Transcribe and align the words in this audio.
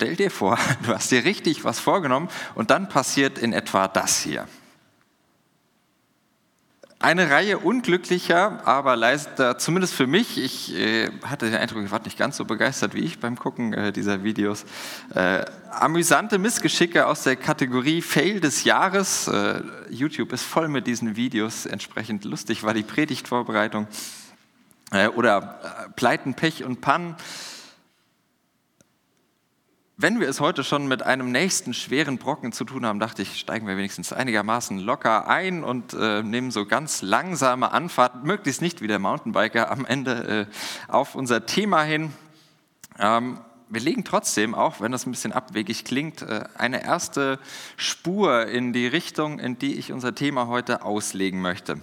stell 0.00 0.16
dir 0.16 0.30
vor, 0.30 0.58
du 0.86 0.94
hast 0.94 1.10
dir 1.10 1.26
richtig 1.26 1.62
was 1.64 1.78
vorgenommen 1.78 2.30
und 2.54 2.70
dann 2.70 2.88
passiert 2.88 3.38
in 3.38 3.52
etwa 3.52 3.86
das 3.86 4.22
hier. 4.22 4.46
Eine 6.98 7.30
Reihe 7.30 7.58
unglücklicher, 7.58 8.66
aber 8.66 8.96
leider, 8.96 9.58
zumindest 9.58 9.94
für 9.94 10.06
mich, 10.06 10.38
ich 10.38 10.74
äh, 10.74 11.10
hatte 11.22 11.50
den 11.50 11.56
Eindruck, 11.56 11.82
ihr 11.82 11.90
wart 11.90 12.06
nicht 12.06 12.18
ganz 12.18 12.38
so 12.38 12.46
begeistert 12.46 12.94
wie 12.94 13.00
ich 13.00 13.20
beim 13.20 13.38
Gucken 13.38 13.74
äh, 13.74 13.92
dieser 13.92 14.22
Videos, 14.22 14.64
äh, 15.14 15.44
amüsante 15.70 16.38
Missgeschicke 16.38 17.06
aus 17.06 17.22
der 17.22 17.36
Kategorie 17.36 18.00
Fail 18.00 18.40
des 18.40 18.64
Jahres. 18.64 19.28
Äh, 19.28 19.62
YouTube 19.90 20.32
ist 20.32 20.44
voll 20.44 20.68
mit 20.68 20.86
diesen 20.86 21.16
Videos, 21.16 21.66
entsprechend 21.66 22.24
lustig 22.24 22.62
war 22.62 22.72
die 22.72 22.82
Predigtvorbereitung. 22.82 23.86
Äh, 24.92 25.08
oder 25.08 25.60
äh, 25.62 25.90
Pleiten, 25.90 26.34
Pech 26.34 26.64
und 26.64 26.80
Pannen 26.80 27.16
wenn 30.02 30.18
wir 30.18 30.30
es 30.30 30.40
heute 30.40 30.64
schon 30.64 30.88
mit 30.88 31.02
einem 31.02 31.30
nächsten 31.30 31.74
schweren 31.74 32.16
Brocken 32.16 32.52
zu 32.52 32.64
tun 32.64 32.86
haben, 32.86 33.00
dachte 33.00 33.20
ich, 33.20 33.38
steigen 33.38 33.66
wir 33.66 33.76
wenigstens 33.76 34.14
einigermaßen 34.14 34.78
locker 34.78 35.28
ein 35.28 35.62
und 35.62 35.92
äh, 35.92 36.22
nehmen 36.22 36.50
so 36.50 36.64
ganz 36.64 37.02
langsame 37.02 37.70
Anfahrt, 37.70 38.24
möglichst 38.24 38.62
nicht 38.62 38.80
wie 38.80 38.86
der 38.86 38.98
Mountainbiker 38.98 39.70
am 39.70 39.84
Ende 39.84 40.48
äh, 40.48 40.90
auf 40.90 41.14
unser 41.14 41.44
Thema 41.44 41.82
hin. 41.82 42.14
Ähm, 42.98 43.40
wir 43.68 43.82
legen 43.82 44.02
trotzdem, 44.02 44.54
auch 44.54 44.80
wenn 44.80 44.90
das 44.90 45.04
ein 45.04 45.10
bisschen 45.10 45.32
abwegig 45.32 45.84
klingt, 45.84 46.22
äh, 46.22 46.44
eine 46.56 46.82
erste 46.82 47.38
Spur 47.76 48.46
in 48.46 48.72
die 48.72 48.86
Richtung, 48.86 49.38
in 49.38 49.58
die 49.58 49.74
ich 49.74 49.92
unser 49.92 50.14
Thema 50.14 50.46
heute 50.46 50.82
auslegen 50.82 51.42
möchte. 51.42 51.78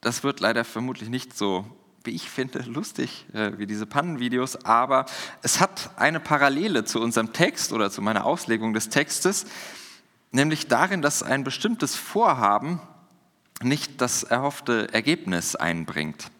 Das 0.00 0.22
wird 0.22 0.38
leider 0.38 0.64
vermutlich 0.64 1.08
nicht 1.08 1.36
so 1.36 1.64
ich 2.10 2.28
finde, 2.30 2.60
lustig, 2.62 3.26
äh, 3.32 3.52
wie 3.56 3.66
diese 3.66 3.86
Pannenvideos, 3.86 4.64
aber 4.64 5.06
es 5.42 5.60
hat 5.60 5.90
eine 5.96 6.20
Parallele 6.20 6.84
zu 6.84 7.00
unserem 7.00 7.32
Text 7.32 7.72
oder 7.72 7.90
zu 7.90 8.02
meiner 8.02 8.24
Auslegung 8.24 8.74
des 8.74 8.88
Textes, 8.88 9.46
nämlich 10.30 10.68
darin, 10.68 11.02
dass 11.02 11.22
ein 11.22 11.44
bestimmtes 11.44 11.94
Vorhaben 11.96 12.80
nicht 13.62 14.00
das 14.00 14.22
erhoffte 14.22 14.92
Ergebnis 14.92 15.56
einbringt. 15.56 16.30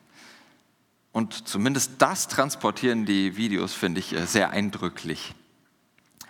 Und 1.12 1.48
zumindest 1.48 1.92
das 1.98 2.28
transportieren 2.28 3.04
die 3.04 3.36
Videos, 3.36 3.74
finde 3.74 4.00
ich, 4.00 4.12
äh, 4.12 4.26
sehr 4.26 4.50
eindrücklich. 4.50 5.34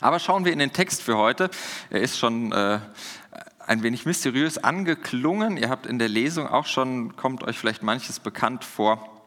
Aber 0.01 0.21
schauen 0.21 0.45
wir 0.45 0.53
in 0.53 0.61
den 0.61 0.73
Text 0.73 1.03
für 1.03 1.17
heute. 1.17 1.51
Er 1.91 2.01
ist 2.01 2.19
schon 2.19 2.53
äh, 2.53 2.79
ein 3.67 3.83
wenig 3.83 4.07
mysteriös 4.07 4.57
angeklungen. 4.57 5.57
Ihr 5.57 5.69
habt 5.69 5.87
in 5.87 5.99
der 5.99 6.09
Lesung 6.09 6.47
auch 6.47 6.67
schon, 6.67 7.17
kommt 7.17 7.43
euch 7.43 7.59
vielleicht 7.59 7.83
manches 7.83 8.21
bekannt 8.21 8.65
vor. 8.65 9.18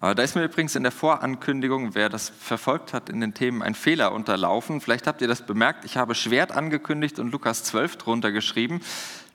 Da 0.00 0.12
ist 0.12 0.34
mir 0.34 0.44
übrigens 0.44 0.76
in 0.76 0.82
der 0.82 0.92
Vorankündigung, 0.92 1.94
wer 1.94 2.08
das 2.08 2.30
verfolgt 2.30 2.94
hat 2.94 3.10
in 3.10 3.20
den 3.20 3.34
Themen, 3.34 3.60
ein 3.60 3.74
Fehler 3.74 4.12
unterlaufen. 4.12 4.80
Vielleicht 4.80 5.06
habt 5.06 5.20
ihr 5.20 5.28
das 5.28 5.44
bemerkt. 5.44 5.84
Ich 5.84 5.98
habe 5.98 6.14
Schwert 6.14 6.52
angekündigt 6.52 7.18
und 7.18 7.30
Lukas 7.32 7.64
12 7.64 7.98
drunter 7.98 8.32
geschrieben. 8.32 8.80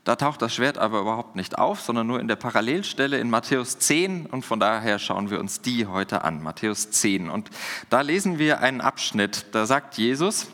Da 0.05 0.15
taucht 0.15 0.41
das 0.41 0.55
Schwert 0.55 0.79
aber 0.79 1.01
überhaupt 1.01 1.35
nicht 1.35 1.59
auf, 1.59 1.81
sondern 1.81 2.07
nur 2.07 2.19
in 2.19 2.27
der 2.27 2.35
Parallelstelle 2.35 3.19
in 3.19 3.29
Matthäus 3.29 3.77
10 3.77 4.25
und 4.25 4.43
von 4.43 4.59
daher 4.59 4.97
schauen 4.97 5.29
wir 5.29 5.39
uns 5.39 5.61
die 5.61 5.85
heute 5.85 6.23
an. 6.23 6.41
Matthäus 6.41 6.89
10. 6.89 7.29
Und 7.29 7.51
da 7.91 8.01
lesen 8.01 8.39
wir 8.39 8.59
einen 8.59 8.81
Abschnitt. 8.81 9.45
Da 9.51 9.67
sagt 9.67 9.99
Jesus, 9.99 10.47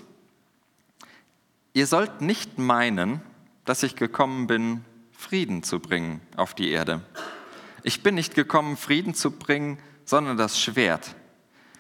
ihr 1.72 1.88
sollt 1.88 2.20
nicht 2.20 2.60
meinen, 2.60 3.22
dass 3.64 3.82
ich 3.84 3.96
gekommen 3.96 4.48
bin, 4.48 4.84
Frieden 5.14 5.64
zu 5.64 5.80
bringen 5.80 6.20
auf 6.36 6.54
die 6.54 6.72
Erde. 6.72 7.00
Ich 7.84 8.04
bin 8.04 8.16
nicht 8.16 8.36
gekommen, 8.36 8.76
Frieden 8.76 9.14
zu 9.14 9.32
bringen, 9.32 9.78
sondern 10.12 10.36
das 10.36 10.60
Schwert. 10.60 11.16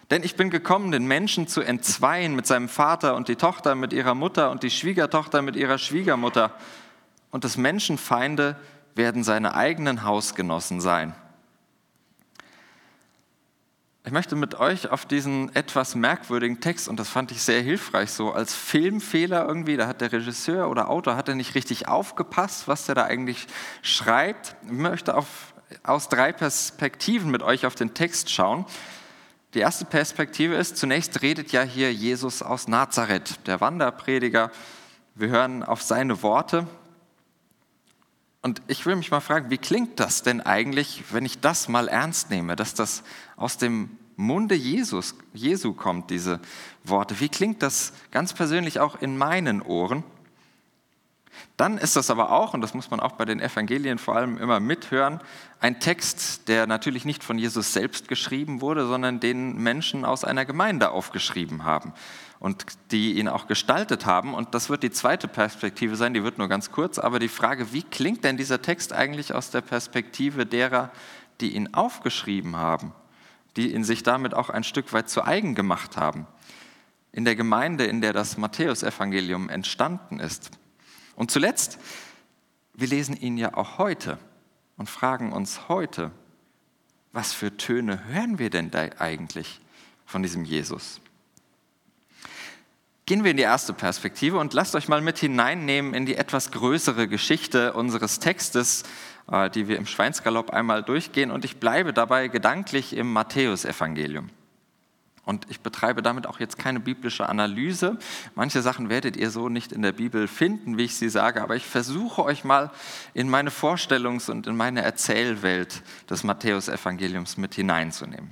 Denn 0.09 0.23
ich 0.23 0.37
bin 0.37 0.49
gekommen, 0.49 0.93
den 0.93 1.05
Menschen 1.05 1.49
zu 1.49 1.59
entzweien 1.59 2.33
mit 2.33 2.47
seinem 2.47 2.69
Vater 2.69 3.15
und 3.15 3.27
die 3.27 3.35
Tochter 3.35 3.75
mit 3.75 3.91
ihrer 3.91 4.15
Mutter 4.15 4.51
und 4.51 4.63
die 4.63 4.69
Schwiegertochter 4.69 5.41
mit 5.41 5.57
ihrer 5.57 5.77
Schwiegermutter. 5.77 6.55
Und 7.29 7.43
des 7.43 7.57
Menschen 7.57 7.97
Feinde 7.97 8.55
werden 8.95 9.25
seine 9.25 9.53
eigenen 9.53 10.05
Hausgenossen 10.05 10.79
sein. 10.79 11.13
Ich 14.05 14.13
möchte 14.13 14.37
mit 14.37 14.55
euch 14.55 14.89
auf 14.89 15.05
diesen 15.05 15.53
etwas 15.53 15.93
merkwürdigen 15.95 16.61
Text, 16.61 16.87
und 16.87 17.01
das 17.01 17.09
fand 17.09 17.31
ich 17.31 17.41
sehr 17.41 17.61
hilfreich, 17.61 18.11
so 18.11 18.31
als 18.31 18.55
Filmfehler 18.55 19.45
irgendwie, 19.45 19.75
da 19.75 19.87
hat 19.87 19.99
der 19.99 20.13
Regisseur 20.13 20.69
oder 20.69 20.89
Autor 20.89 21.17
hat 21.17 21.27
er 21.27 21.35
nicht 21.35 21.53
richtig 21.53 21.89
aufgepasst, 21.89 22.69
was 22.69 22.85
der 22.85 22.95
da 22.95 23.03
eigentlich 23.03 23.47
schreibt. 23.81 24.55
Ich 24.63 24.71
möchte 24.71 25.15
auf 25.15 25.51
aus 25.83 26.09
drei 26.09 26.31
Perspektiven 26.31 27.31
mit 27.31 27.43
euch 27.43 27.65
auf 27.65 27.75
den 27.75 27.93
Text 27.93 28.29
schauen. 28.29 28.65
Die 29.53 29.59
erste 29.59 29.85
Perspektive 29.85 30.55
ist, 30.55 30.77
zunächst 30.77 31.21
redet 31.21 31.51
ja 31.51 31.63
hier 31.63 31.93
Jesus 31.93 32.41
aus 32.41 32.67
Nazareth, 32.67 33.47
der 33.47 33.59
Wanderprediger. 33.59 34.51
Wir 35.15 35.27
hören 35.27 35.63
auf 35.63 35.81
seine 35.81 36.23
Worte. 36.23 36.67
Und 38.41 38.61
ich 38.67 38.85
will 38.85 38.95
mich 38.95 39.11
mal 39.11 39.19
fragen, 39.19 39.49
wie 39.49 39.57
klingt 39.57 39.99
das 39.99 40.23
denn 40.23 40.41
eigentlich, 40.41 41.03
wenn 41.11 41.25
ich 41.25 41.41
das 41.41 41.67
mal 41.67 41.87
ernst 41.87 42.29
nehme, 42.29 42.55
dass 42.55 42.73
das 42.73 43.03
aus 43.35 43.57
dem 43.57 43.97
Munde 44.15 44.55
Jesus, 44.55 45.15
Jesu 45.33 45.73
kommt, 45.73 46.09
diese 46.09 46.39
Worte? 46.83 47.19
Wie 47.19 47.29
klingt 47.29 47.61
das 47.61 47.93
ganz 48.09 48.33
persönlich 48.33 48.79
auch 48.79 49.01
in 49.01 49.17
meinen 49.17 49.61
Ohren? 49.61 50.03
Dann 51.57 51.77
ist 51.77 51.95
das 51.95 52.09
aber 52.09 52.31
auch, 52.31 52.53
und 52.53 52.61
das 52.61 52.73
muss 52.73 52.89
man 52.89 52.99
auch 52.99 53.13
bei 53.13 53.25
den 53.25 53.39
Evangelien 53.39 53.97
vor 53.97 54.15
allem 54.15 54.37
immer 54.37 54.59
mithören, 54.59 55.19
ein 55.59 55.79
Text, 55.79 56.47
der 56.47 56.65
natürlich 56.65 57.05
nicht 57.05 57.23
von 57.23 57.37
Jesus 57.37 57.73
selbst 57.73 58.07
geschrieben 58.07 58.61
wurde, 58.61 58.87
sondern 58.87 59.19
den 59.19 59.57
Menschen 59.57 60.05
aus 60.05 60.23
einer 60.23 60.45
Gemeinde 60.45 60.91
aufgeschrieben 60.91 61.63
haben 61.63 61.93
und 62.41 62.65
die 62.89 63.19
ihn 63.19 63.27
auch 63.27 63.45
gestaltet 63.45 64.07
haben. 64.07 64.33
Und 64.33 64.55
das 64.55 64.71
wird 64.71 64.81
die 64.81 64.89
zweite 64.89 65.27
Perspektive 65.27 65.95
sein, 65.95 66.15
die 66.15 66.23
wird 66.23 66.39
nur 66.39 66.47
ganz 66.47 66.71
kurz, 66.71 66.97
aber 66.97 67.19
die 67.19 67.27
Frage, 67.27 67.71
wie 67.71 67.83
klingt 67.83 68.23
denn 68.23 68.35
dieser 68.35 68.63
Text 68.63 68.93
eigentlich 68.93 69.35
aus 69.35 69.51
der 69.51 69.61
Perspektive 69.61 70.47
derer, 70.47 70.89
die 71.39 71.55
ihn 71.55 71.75
aufgeschrieben 71.75 72.55
haben, 72.55 72.93
die 73.55 73.73
ihn 73.73 73.83
sich 73.83 74.01
damit 74.01 74.33
auch 74.33 74.49
ein 74.49 74.63
Stück 74.63 74.91
weit 74.93 75.09
zu 75.09 75.23
eigen 75.23 75.53
gemacht 75.53 75.97
haben? 75.97 76.25
In 77.11 77.25
der 77.25 77.35
Gemeinde, 77.35 77.85
in 77.85 78.01
der 78.01 78.13
das 78.13 78.37
Matthäusevangelium 78.37 79.49
entstanden 79.49 80.19
ist. 80.19 80.49
Und 81.15 81.31
zuletzt, 81.31 81.79
wir 82.73 82.87
lesen 82.87 83.15
ihn 83.15 83.37
ja 83.37 83.53
auch 83.55 83.77
heute 83.77 84.17
und 84.77 84.89
fragen 84.89 85.31
uns 85.31 85.67
heute, 85.67 86.11
was 87.11 87.33
für 87.33 87.57
Töne 87.57 88.05
hören 88.05 88.39
wir 88.39 88.49
denn 88.49 88.71
da 88.71 88.87
eigentlich 88.99 89.59
von 90.05 90.23
diesem 90.23 90.45
Jesus? 90.45 91.01
Gehen 93.05 93.23
wir 93.23 93.31
in 93.31 93.37
die 93.37 93.43
erste 93.43 93.73
Perspektive 93.73 94.37
und 94.37 94.53
lasst 94.53 94.73
euch 94.75 94.87
mal 94.87 95.01
mit 95.01 95.17
hineinnehmen 95.17 95.93
in 95.93 96.05
die 96.05 96.15
etwas 96.15 96.51
größere 96.51 97.07
Geschichte 97.07 97.73
unseres 97.73 98.19
Textes, 98.19 98.83
äh, 99.29 99.49
die 99.49 99.67
wir 99.67 99.77
im 99.77 99.85
Schweinsgalopp 99.85 100.51
einmal 100.51 100.81
durchgehen. 100.83 101.31
Und 101.31 101.43
ich 101.43 101.57
bleibe 101.57 101.91
dabei 101.91 102.29
gedanklich 102.29 102.95
im 102.95 103.11
Matthäusevangelium. 103.11 104.29
Und 105.23 105.45
ich 105.49 105.61
betreibe 105.61 106.01
damit 106.01 106.25
auch 106.25 106.39
jetzt 106.39 106.57
keine 106.57 106.79
biblische 106.79 107.29
Analyse. 107.29 107.97
Manche 108.33 108.61
Sachen 108.61 108.89
werdet 108.89 109.15
ihr 109.15 109.29
so 109.29 109.49
nicht 109.49 109.71
in 109.71 109.83
der 109.83 109.91
Bibel 109.91 110.27
finden, 110.27 110.77
wie 110.77 110.85
ich 110.85 110.95
sie 110.95 111.09
sage, 111.09 111.43
aber 111.43 111.55
ich 111.55 111.65
versuche 111.65 112.23
euch 112.23 112.43
mal 112.43 112.71
in 113.13 113.29
meine 113.29 113.51
Vorstellungs- 113.51 114.31
und 114.31 114.47
in 114.47 114.57
meine 114.57 114.81
Erzählwelt 114.81 115.83
des 116.09 116.23
Matthäusevangeliums 116.23 117.37
mit 117.37 117.53
hineinzunehmen. 117.53 118.31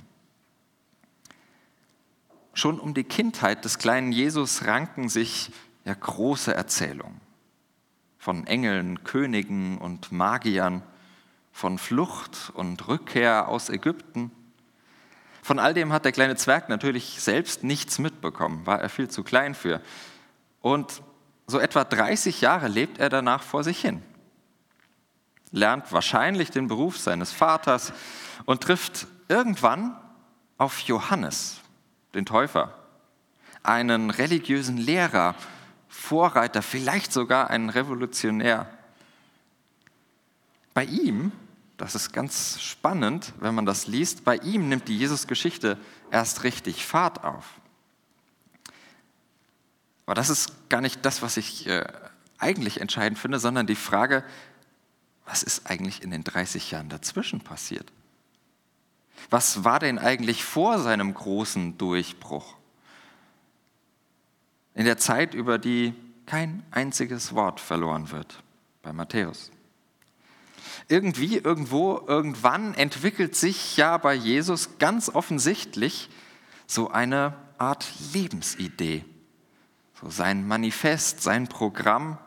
Schon 2.54 2.80
um 2.80 2.92
die 2.92 3.04
Kindheit 3.04 3.64
des 3.64 3.78
kleinen 3.78 4.10
Jesus 4.10 4.66
ranken 4.66 5.08
sich 5.08 5.52
ja 5.84 5.94
große 5.94 6.52
Erzählungen 6.52 7.20
von 8.18 8.46
Engeln, 8.46 9.02
Königen 9.02 9.78
und 9.78 10.12
Magiern, 10.12 10.82
von 11.52 11.78
Flucht 11.78 12.52
und 12.54 12.86
Rückkehr 12.86 13.48
aus 13.48 13.70
Ägypten 13.70 14.30
von 15.50 15.58
all 15.58 15.74
dem 15.74 15.92
hat 15.92 16.04
der 16.04 16.12
kleine 16.12 16.36
Zwerg 16.36 16.68
natürlich 16.68 17.20
selbst 17.20 17.64
nichts 17.64 17.98
mitbekommen, 17.98 18.66
war 18.66 18.80
er 18.80 18.88
viel 18.88 19.10
zu 19.10 19.24
klein 19.24 19.56
für. 19.56 19.80
Und 20.60 21.02
so 21.48 21.58
etwa 21.58 21.82
30 21.82 22.40
Jahre 22.40 22.68
lebt 22.68 22.98
er 22.98 23.08
danach 23.08 23.42
vor 23.42 23.64
sich 23.64 23.80
hin, 23.80 24.00
lernt 25.50 25.90
wahrscheinlich 25.90 26.52
den 26.52 26.68
Beruf 26.68 26.98
seines 26.98 27.32
Vaters 27.32 27.92
und 28.44 28.62
trifft 28.62 29.08
irgendwann 29.26 29.96
auf 30.56 30.78
Johannes, 30.82 31.58
den 32.14 32.26
Täufer, 32.26 32.72
einen 33.64 34.10
religiösen 34.10 34.76
Lehrer, 34.76 35.34
Vorreiter, 35.88 36.62
vielleicht 36.62 37.12
sogar 37.12 37.50
einen 37.50 37.70
Revolutionär. 37.70 38.70
Bei 40.74 40.84
ihm 40.84 41.32
das 41.80 41.94
ist 41.94 42.12
ganz 42.12 42.60
spannend, 42.60 43.32
wenn 43.40 43.54
man 43.54 43.64
das 43.64 43.86
liest. 43.86 44.24
Bei 44.24 44.36
ihm 44.36 44.68
nimmt 44.68 44.88
die 44.88 44.98
Jesus-Geschichte 44.98 45.78
erst 46.10 46.44
richtig 46.44 46.84
Fahrt 46.84 47.24
auf. 47.24 47.58
Aber 50.04 50.14
das 50.14 50.28
ist 50.28 50.68
gar 50.68 50.82
nicht 50.82 51.06
das, 51.06 51.22
was 51.22 51.38
ich 51.38 51.66
äh, 51.66 51.86
eigentlich 52.36 52.82
entscheidend 52.82 53.18
finde, 53.18 53.38
sondern 53.38 53.66
die 53.66 53.76
Frage, 53.76 54.24
was 55.24 55.42
ist 55.42 55.70
eigentlich 55.70 56.02
in 56.02 56.10
den 56.10 56.22
30 56.22 56.70
Jahren 56.70 56.90
dazwischen 56.90 57.40
passiert? 57.40 57.90
Was 59.30 59.64
war 59.64 59.78
denn 59.78 59.98
eigentlich 59.98 60.44
vor 60.44 60.80
seinem 60.80 61.14
großen 61.14 61.78
Durchbruch? 61.78 62.56
In 64.74 64.84
der 64.84 64.98
Zeit, 64.98 65.32
über 65.32 65.58
die 65.58 65.94
kein 66.26 66.62
einziges 66.72 67.34
Wort 67.34 67.58
verloren 67.58 68.10
wird, 68.10 68.42
bei 68.82 68.92
Matthäus. 68.92 69.50
Irgendwie, 70.88 71.38
irgendwo, 71.38 72.02
irgendwann 72.06 72.74
entwickelt 72.74 73.36
sich 73.36 73.76
ja 73.76 73.96
bei 73.96 74.14
Jesus 74.14 74.78
ganz 74.78 75.08
offensichtlich 75.08 76.08
so 76.66 76.90
eine 76.90 77.34
Art 77.58 77.86
Lebensidee, 78.12 79.04
so 80.00 80.08
sein 80.10 80.46
Manifest, 80.46 81.22
sein 81.22 81.48
Programm. 81.48 82.18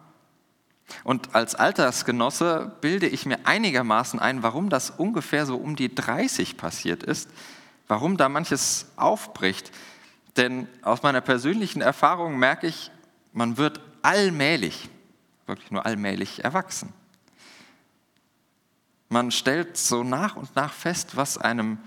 Und 1.03 1.33
als 1.33 1.55
Altersgenosse 1.55 2.75
bilde 2.81 3.07
ich 3.07 3.25
mir 3.25 3.39
einigermaßen 3.45 4.19
ein, 4.19 4.43
warum 4.43 4.69
das 4.69 4.89
ungefähr 4.91 5.45
so 5.45 5.57
um 5.57 5.75
die 5.75 5.93
30 5.93 6.57
passiert 6.57 7.03
ist, 7.03 7.29
warum 7.87 8.17
da 8.17 8.29
manches 8.29 8.87
aufbricht. 8.95 9.71
Denn 10.37 10.67
aus 10.81 11.03
meiner 11.03 11.21
persönlichen 11.21 11.81
Erfahrung 11.81 12.37
merke 12.37 12.67
ich, 12.67 12.91
man 13.31 13.57
wird 13.57 13.81
allmählich, 14.01 14.89
wirklich 15.47 15.71
nur 15.71 15.85
allmählich 15.85 16.43
erwachsen. 16.43 16.93
Man 19.13 19.29
stellt 19.29 19.77
so 19.77 20.03
nach 20.03 20.37
und 20.37 20.55
nach 20.55 20.73
fest, 20.73 21.15
was 21.15 21.37
einem 21.37 21.77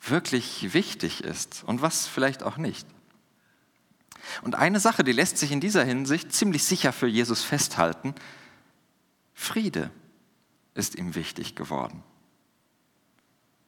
wirklich 0.00 0.72
wichtig 0.72 1.22
ist 1.22 1.64
und 1.64 1.82
was 1.82 2.06
vielleicht 2.06 2.42
auch 2.42 2.56
nicht. 2.56 2.86
Und 4.40 4.54
eine 4.54 4.80
Sache, 4.80 5.04
die 5.04 5.12
lässt 5.12 5.36
sich 5.36 5.52
in 5.52 5.60
dieser 5.60 5.84
Hinsicht 5.84 6.32
ziemlich 6.32 6.64
sicher 6.64 6.94
für 6.94 7.08
Jesus 7.08 7.44
festhalten, 7.44 8.14
Friede 9.34 9.90
ist 10.72 10.94
ihm 10.94 11.14
wichtig 11.14 11.56
geworden. 11.56 12.02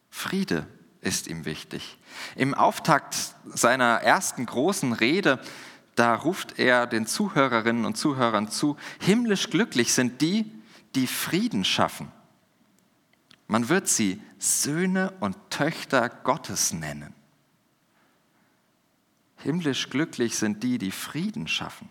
Friede 0.09 0.67
ist 1.03 1.27
ihm 1.27 1.45
wichtig. 1.45 1.99
Im 2.37 2.55
Auftakt 2.55 3.35
seiner 3.45 4.01
ersten 4.01 4.47
großen 4.47 4.95
Rede, 4.95 5.41
da 5.95 6.15
ruft 6.15 6.59
er 6.59 6.87
den 6.87 7.07
Zuhörerinnen 7.07 7.85
und 7.85 7.99
Zuhörern 7.99 8.51
zu, 8.51 8.79
himmlisch 8.99 9.51
glücklich 9.51 9.93
sind 9.93 10.23
die, 10.23 10.51
die 10.95 11.07
Frieden 11.07 11.67
schaffen. 11.67 12.11
Man 13.47 13.69
wird 13.69 13.89
sie 13.89 14.21
Söhne 14.39 15.13
und 15.21 15.37
Töchter 15.51 16.09
Gottes 16.09 16.73
nennen. 16.73 17.15
Himmlisch 19.37 19.91
glücklich 19.91 20.37
sind 20.37 20.63
die, 20.63 20.79
die 20.79 20.91
Frieden 20.91 21.47
schaffen. 21.47 21.89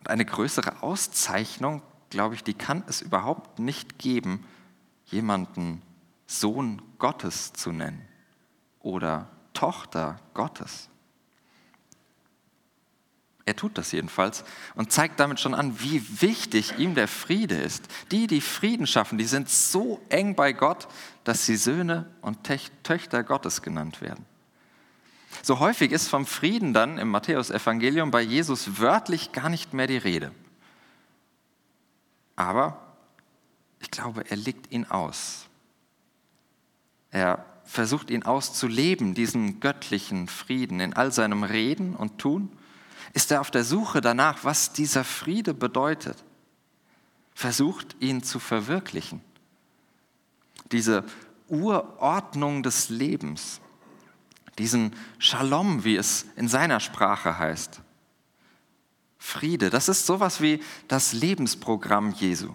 Und 0.00 0.10
eine 0.10 0.24
größere 0.24 0.82
Auszeichnung, 0.82 1.82
glaube 2.10 2.34
ich, 2.34 2.44
die 2.44 2.54
kann 2.54 2.84
es 2.86 3.00
überhaupt 3.00 3.58
nicht 3.58 3.98
geben, 3.98 4.46
jemanden 5.06 5.80
Sohn 6.26 6.82
Gottes 6.98 7.52
zu 7.52 7.72
nennen 7.72 8.06
oder 8.80 9.30
Tochter 9.54 10.20
Gottes. 10.34 10.90
Er 13.44 13.56
tut 13.56 13.76
das 13.76 13.90
jedenfalls 13.90 14.44
und 14.74 14.92
zeigt 14.92 15.18
damit 15.18 15.40
schon 15.40 15.54
an, 15.54 15.80
wie 15.80 16.22
wichtig 16.22 16.78
ihm 16.78 16.94
der 16.94 17.08
Friede 17.08 17.56
ist. 17.56 17.88
Die, 18.12 18.28
die 18.28 18.40
Frieden 18.40 18.86
schaffen, 18.86 19.18
die 19.18 19.24
sind 19.24 19.48
so 19.48 20.00
eng 20.08 20.36
bei 20.36 20.52
Gott, 20.52 20.86
dass 21.24 21.44
sie 21.44 21.56
Söhne 21.56 22.08
und 22.20 22.48
Töchter 22.84 23.24
Gottes 23.24 23.62
genannt 23.62 24.00
werden. 24.00 24.24
So 25.42 25.58
häufig 25.58 25.90
ist 25.90 26.08
vom 26.08 26.26
Frieden 26.26 26.72
dann 26.72 26.98
im 26.98 27.08
Matthäusevangelium 27.08 28.10
bei 28.10 28.20
Jesus 28.20 28.78
wörtlich 28.78 29.32
gar 29.32 29.48
nicht 29.48 29.72
mehr 29.72 29.86
die 29.88 29.96
Rede. 29.96 30.30
Aber 32.36 32.94
ich 33.80 33.90
glaube, 33.90 34.30
er 34.30 34.36
legt 34.36 34.70
ihn 34.70 34.84
aus. 34.84 35.46
Er 37.10 37.44
versucht 37.64 38.10
ihn 38.10 38.22
auszuleben, 38.22 39.14
diesen 39.14 39.58
göttlichen 39.58 40.28
Frieden 40.28 40.78
in 40.78 40.92
all 40.94 41.10
seinem 41.10 41.42
Reden 41.42 41.96
und 41.96 42.18
Tun 42.18 42.56
ist 43.12 43.30
er 43.30 43.40
auf 43.40 43.50
der 43.50 43.64
Suche 43.64 44.00
danach, 44.00 44.44
was 44.44 44.72
dieser 44.72 45.04
Friede 45.04 45.54
bedeutet. 45.54 46.22
Versucht 47.34 47.96
ihn 48.00 48.22
zu 48.22 48.38
verwirklichen. 48.38 49.20
Diese 50.70 51.04
Urordnung 51.48 52.62
des 52.62 52.88
Lebens, 52.88 53.60
diesen 54.58 54.94
Shalom, 55.18 55.84
wie 55.84 55.96
es 55.96 56.26
in 56.36 56.48
seiner 56.48 56.80
Sprache 56.80 57.38
heißt. 57.38 57.80
Friede, 59.18 59.70
das 59.70 59.88
ist 59.88 60.06
sowas 60.06 60.40
wie 60.40 60.62
das 60.88 61.12
Lebensprogramm 61.12 62.12
Jesu. 62.12 62.54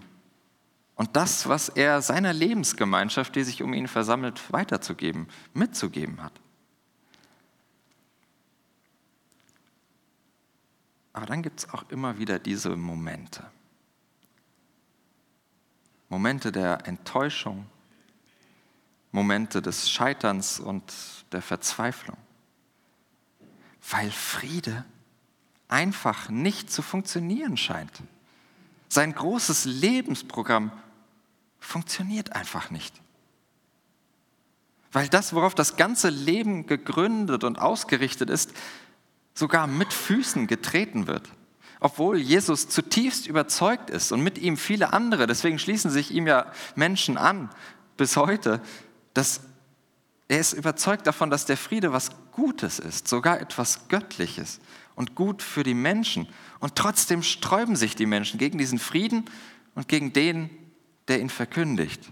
Und 0.95 1.15
das, 1.15 1.47
was 1.47 1.69
er 1.69 2.01
seiner 2.01 2.33
Lebensgemeinschaft, 2.33 3.35
die 3.35 3.43
sich 3.43 3.61
um 3.61 3.73
ihn 3.73 3.87
versammelt, 3.87 4.51
weiterzugeben, 4.51 5.27
mitzugeben 5.53 6.23
hat. 6.23 6.33
Aber 11.17 11.25
dann 11.25 11.41
gibt 11.41 11.61
es 11.61 11.69
auch 11.73 11.83
immer 11.89 12.19
wieder 12.19 12.37
diese 12.37 12.75
Momente. 12.75 13.43
Momente 16.09 16.51
der 16.51 16.85
Enttäuschung, 16.85 17.65
Momente 19.11 19.63
des 19.63 19.89
Scheiterns 19.89 20.59
und 20.59 20.83
der 21.31 21.41
Verzweiflung. 21.41 22.17
Weil 23.89 24.11
Friede 24.11 24.85
einfach 25.67 26.29
nicht 26.29 26.71
zu 26.71 26.83
funktionieren 26.83 27.57
scheint. 27.57 28.03
Sein 28.87 29.11
großes 29.11 29.65
Lebensprogramm 29.65 30.71
funktioniert 31.59 32.33
einfach 32.33 32.69
nicht. 32.69 32.93
Weil 34.91 35.09
das, 35.09 35.33
worauf 35.33 35.55
das 35.55 35.77
ganze 35.77 36.09
Leben 36.09 36.67
gegründet 36.67 37.43
und 37.43 37.57
ausgerichtet 37.57 38.29
ist, 38.29 38.53
sogar 39.37 39.67
mit 39.67 39.93
Füßen 39.93 40.47
getreten 40.47 41.05
wird. 41.05 41.29
Obwohl 41.79 42.17
Jesus 42.17 42.67
zutiefst 42.69 43.27
überzeugt 43.27 43.91
ist 43.91 44.11
und 44.11 44.21
mit 44.21 44.39
ihm 44.39 44.57
viele 44.57 44.93
andere, 44.93 45.27
deswegen 45.27 45.59
schließen 45.59 45.91
sich 45.91 46.11
ihm 46.11 46.25
ja 46.25 46.51
Menschen 46.75 47.17
an 47.17 47.49
bis 47.97 48.17
heute, 48.17 48.61
dass 49.13 49.41
er 50.27 50.39
ist 50.39 50.53
überzeugt 50.53 51.05
davon, 51.07 51.29
dass 51.29 51.45
der 51.45 51.55
Friede 51.55 51.93
was 51.93 52.09
Gutes 52.31 52.79
ist, 52.79 53.07
sogar 53.07 53.39
etwas 53.39 53.87
Göttliches 53.87 54.59
und 54.95 55.15
gut 55.15 55.41
für 55.41 55.63
die 55.63 55.75
Menschen. 55.75 56.27
Und 56.59 56.75
trotzdem 56.75 57.23
sträuben 57.23 57.75
sich 57.75 57.95
die 57.95 58.07
Menschen 58.07 58.39
gegen 58.39 58.57
diesen 58.57 58.79
Frieden 58.79 59.25
und 59.75 59.87
gegen 59.87 60.11
den, 60.13 60.49
der 61.07 61.21
ihn 61.21 61.29
verkündigt. 61.29 62.11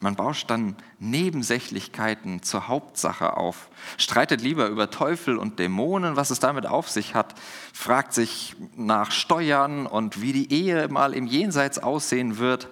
Man 0.00 0.14
bauscht 0.14 0.48
dann 0.50 0.76
Nebensächlichkeiten 1.00 2.42
zur 2.42 2.68
Hauptsache 2.68 3.36
auf, 3.36 3.68
streitet 3.96 4.40
lieber 4.40 4.68
über 4.68 4.90
Teufel 4.90 5.36
und 5.36 5.58
Dämonen, 5.58 6.14
was 6.14 6.30
es 6.30 6.38
damit 6.38 6.66
auf 6.66 6.88
sich 6.88 7.14
hat, 7.14 7.34
fragt 7.72 8.12
sich 8.12 8.54
nach 8.76 9.10
Steuern 9.10 9.86
und 9.86 10.22
wie 10.22 10.32
die 10.32 10.52
Ehe 10.52 10.88
mal 10.88 11.14
im 11.14 11.26
Jenseits 11.26 11.78
aussehen 11.80 12.38
wird. 12.38 12.68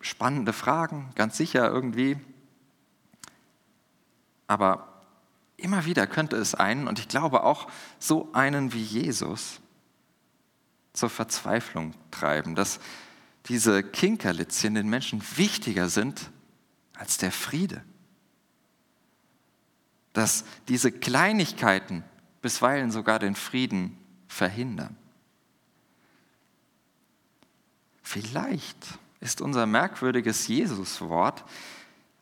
Spannende 0.00 0.52
Fragen, 0.52 1.10
ganz 1.16 1.36
sicher 1.36 1.68
irgendwie. 1.68 2.16
Aber 4.46 4.86
immer 5.56 5.84
wieder 5.84 6.06
könnte 6.06 6.36
es 6.36 6.54
einen, 6.54 6.86
und 6.86 7.00
ich 7.00 7.08
glaube 7.08 7.42
auch 7.42 7.66
so 7.98 8.28
einen 8.32 8.72
wie 8.72 8.82
Jesus, 8.82 9.60
zur 10.92 11.10
Verzweiflung 11.10 11.92
treiben, 12.10 12.54
dass 12.54 12.78
diese 13.48 13.82
Kinkerlitzchen 13.82 14.74
den 14.74 14.88
Menschen 14.88 15.22
wichtiger 15.36 15.88
sind 15.88 16.30
als 16.98 17.18
der 17.18 17.32
Friede. 17.32 17.82
Dass 20.12 20.44
diese 20.68 20.90
Kleinigkeiten 20.92 22.04
bisweilen 22.42 22.90
sogar 22.90 23.18
den 23.18 23.34
Frieden 23.34 23.96
verhindern. 24.28 24.96
Vielleicht 28.02 28.76
ist 29.20 29.40
unser 29.40 29.66
merkwürdiges 29.66 30.46
Jesuswort 30.46 31.44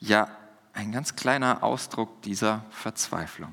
ja 0.00 0.28
ein 0.72 0.92
ganz 0.92 1.14
kleiner 1.14 1.62
Ausdruck 1.62 2.22
dieser 2.22 2.64
Verzweiflung. 2.70 3.52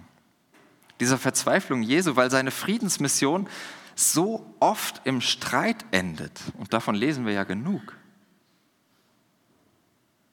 Dieser 1.00 1.18
Verzweiflung 1.18 1.84
Jesu, 1.84 2.16
weil 2.16 2.32
seine 2.32 2.52
Friedensmission 2.52 3.48
so 3.96 4.56
oft 4.60 5.02
im 5.04 5.22
Streit 5.22 5.86
endet. 5.92 6.40
Und 6.58 6.74
davon 6.74 6.96
lesen 6.96 7.26
wir 7.26 7.34
ja 7.34 7.44
genug. 7.44 7.96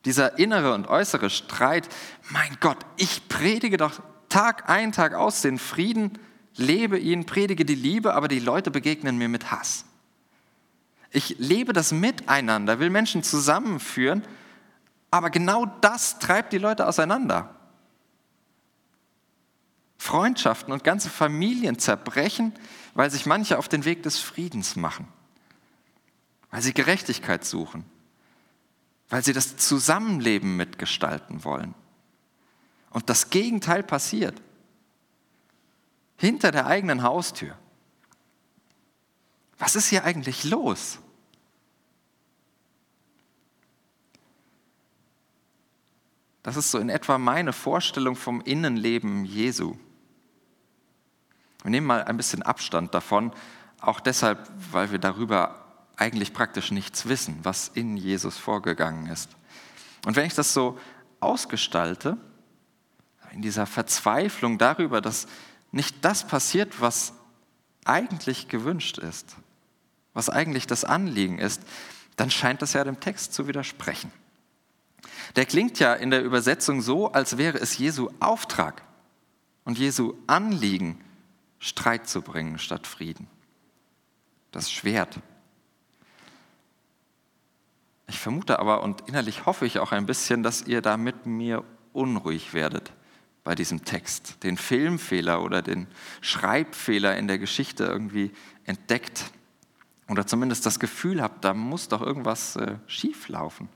Dieser 0.05 0.39
innere 0.39 0.75
und 0.75 0.87
äußere 0.89 1.31
Streit, 1.31 1.89
mein 2.31 2.57
Gott, 2.61 2.79
ich 2.97 3.29
predige 3.29 3.77
doch 3.77 4.01
Tag 4.29 4.69
ein, 4.69 4.93
Tag 4.93 5.15
aus 5.15 5.43
den 5.43 5.59
Frieden, 5.59 6.19
lebe 6.57 6.99
ihn, 6.99 7.27
predige 7.27 7.65
die 7.65 7.75
Liebe, 7.75 8.15
aber 8.15 8.29
die 8.29 8.39
Leute 8.39 8.71
begegnen 8.71 9.17
mir 9.17 9.29
mit 9.29 9.51
Hass. 9.51 9.85
Ich 11.11 11.37
lebe 11.39 11.73
das 11.73 11.93
Miteinander, 11.93 12.81
will 12.81 12.91
Menschen 12.91 13.23
zusammenführen, 13.23 14.23
aber 15.11 15.31
genau 15.31 15.67
das 15.81 16.19
treibt 16.19 16.53
die 16.53 16.59
Leute 16.59 16.87
auseinander. 16.87 17.55
Freundschaften 19.97 20.73
und 20.73 20.85
ganze 20.85 21.11
Familien 21.11 21.79
zerbrechen, 21.79 22.53
weil 22.95 23.11
sich 23.11 23.27
manche 23.27 23.59
auf 23.59 23.69
den 23.69 23.85
Weg 23.85 24.03
des 24.03 24.19
Friedens 24.19 24.77
machen, 24.77 25.09
weil 26.51 26.63
sie 26.63 26.75
Gerechtigkeit 26.75 27.45
suchen, 27.45 27.85
weil 29.09 29.25
sie 29.25 29.33
das 29.33 29.57
Zusammenleben 29.57 30.57
mitgestalten 30.57 31.45
wollen. 31.45 31.75
Und 32.91 33.09
das 33.11 33.31
Gegenteil 33.31 33.83
passiert. 33.83 34.41
hinter 36.21 36.51
der 36.51 36.67
eigenen 36.67 37.05
Haustür. 37.05 37.57
Was 39.57 39.77
ist 39.77 39.87
hier 39.89 40.03
eigentlich 40.03 40.43
los? 40.43 40.99
Das 46.43 46.57
ist 46.57 46.73
so 46.73 46.79
in 46.79 46.89
etwa 46.89 47.19
meine 47.19 47.53
Vorstellung 47.53 48.17
vom 48.17 48.41
Innenleben 48.41 49.25
Jesu. 49.25 49.77
Wir 51.63 51.71
nehmen 51.71 51.87
mal 51.87 52.03
ein 52.03 52.17
bisschen 52.17 52.43
Abstand 52.43 52.95
davon, 52.95 53.33
auch 53.81 54.01
deshalb, 54.01 54.51
weil 54.73 54.91
wir 54.91 54.99
darüber 54.99 55.68
eigentlich 55.99 56.33
praktisch 56.33 56.71
nichts 56.71 57.09
wissen, 57.09 57.41
was 57.43 57.69
in 57.75 57.97
Jesus 57.97 58.39
vorgegangen 58.39 59.07
ist. 59.07 59.31
Und 60.07 60.17
wenn 60.17 60.27
ich 60.27 60.35
das 60.35 60.55
so 60.55 60.79
ausgestalte, 61.21 62.17
in 63.33 63.43
dieser 63.43 63.67
Verzweiflung 63.67 64.57
darüber, 64.57 65.01
dass 65.01 65.27
nicht 65.71 66.05
das 66.05 66.27
passiert, 66.27 66.81
was 66.81 67.13
eigentlich 67.85 68.49
gewünscht 68.49 68.99
ist, 68.99 69.37
was 70.15 70.31
eigentlich 70.31 70.67
das 70.67 70.85
Anliegen 70.85 71.39
ist, 71.39 71.63
dann 72.17 72.31
scheint 72.31 72.63
das 72.63 72.73
ja 72.73 72.85
dem 72.85 73.01
Text 73.01 73.35
zu 73.35 73.47
widersprechen. 73.47 74.11
Der 75.37 75.47
klingt 75.47 75.79
ja 75.79 75.95
in 75.95 76.11
der 76.11 76.23
Übersetzung 76.23 76.81
so, 76.81 77.13
als 77.13 77.39
wäre 77.39 77.59
es 77.59 77.77
Jesu 77.79 78.11
Auftrag 78.21 78.83
und 79.65 79.79
Jesu 79.79 80.15
Anliegen, 80.27 81.05
Streit 81.59 82.09
zu 82.09 82.23
bringen 82.23 82.59
statt 82.59 82.87
Frieden. 82.87 83.27
Das 84.53 84.71
Schwert. 84.71 85.21
Ich 88.09 88.19
vermute 88.19 88.59
aber 88.59 88.83
und 88.83 89.03
innerlich 89.09 89.47
hoffe 89.47 89.67
ich 89.67 89.79
auch 89.79 89.93
ein 89.93 90.07
bisschen, 90.07 90.43
dass 90.43 90.67
ihr 90.67 90.83
da 90.83 90.97
mit 90.97 91.27
mir 91.27 91.63
unruhig 91.93 92.55
werdet 92.55 92.93
bei 93.45 93.55
diesem 93.55 93.85
Text, 93.85 94.43
den 94.43 94.57
Filmfehler 94.57 95.43
oder 95.43 95.63
den 95.63 95.87
Schreibfehler 96.21 97.17
in 97.17 97.29
der 97.29 97.39
Geschichte 97.39 97.85
irgendwie 97.85 98.33
entdeckt 98.65 99.31
oder 100.09 100.27
zumindest 100.27 100.65
das 100.67 100.81
Gefühl 100.81 101.23
habt, 101.23 101.45
da 101.45 101.55
muss 101.55 101.89
doch 101.89 102.01
irgendwas 102.01 102.57
äh, 102.57 102.77
schief 102.87 103.29
laufen. 103.29 103.69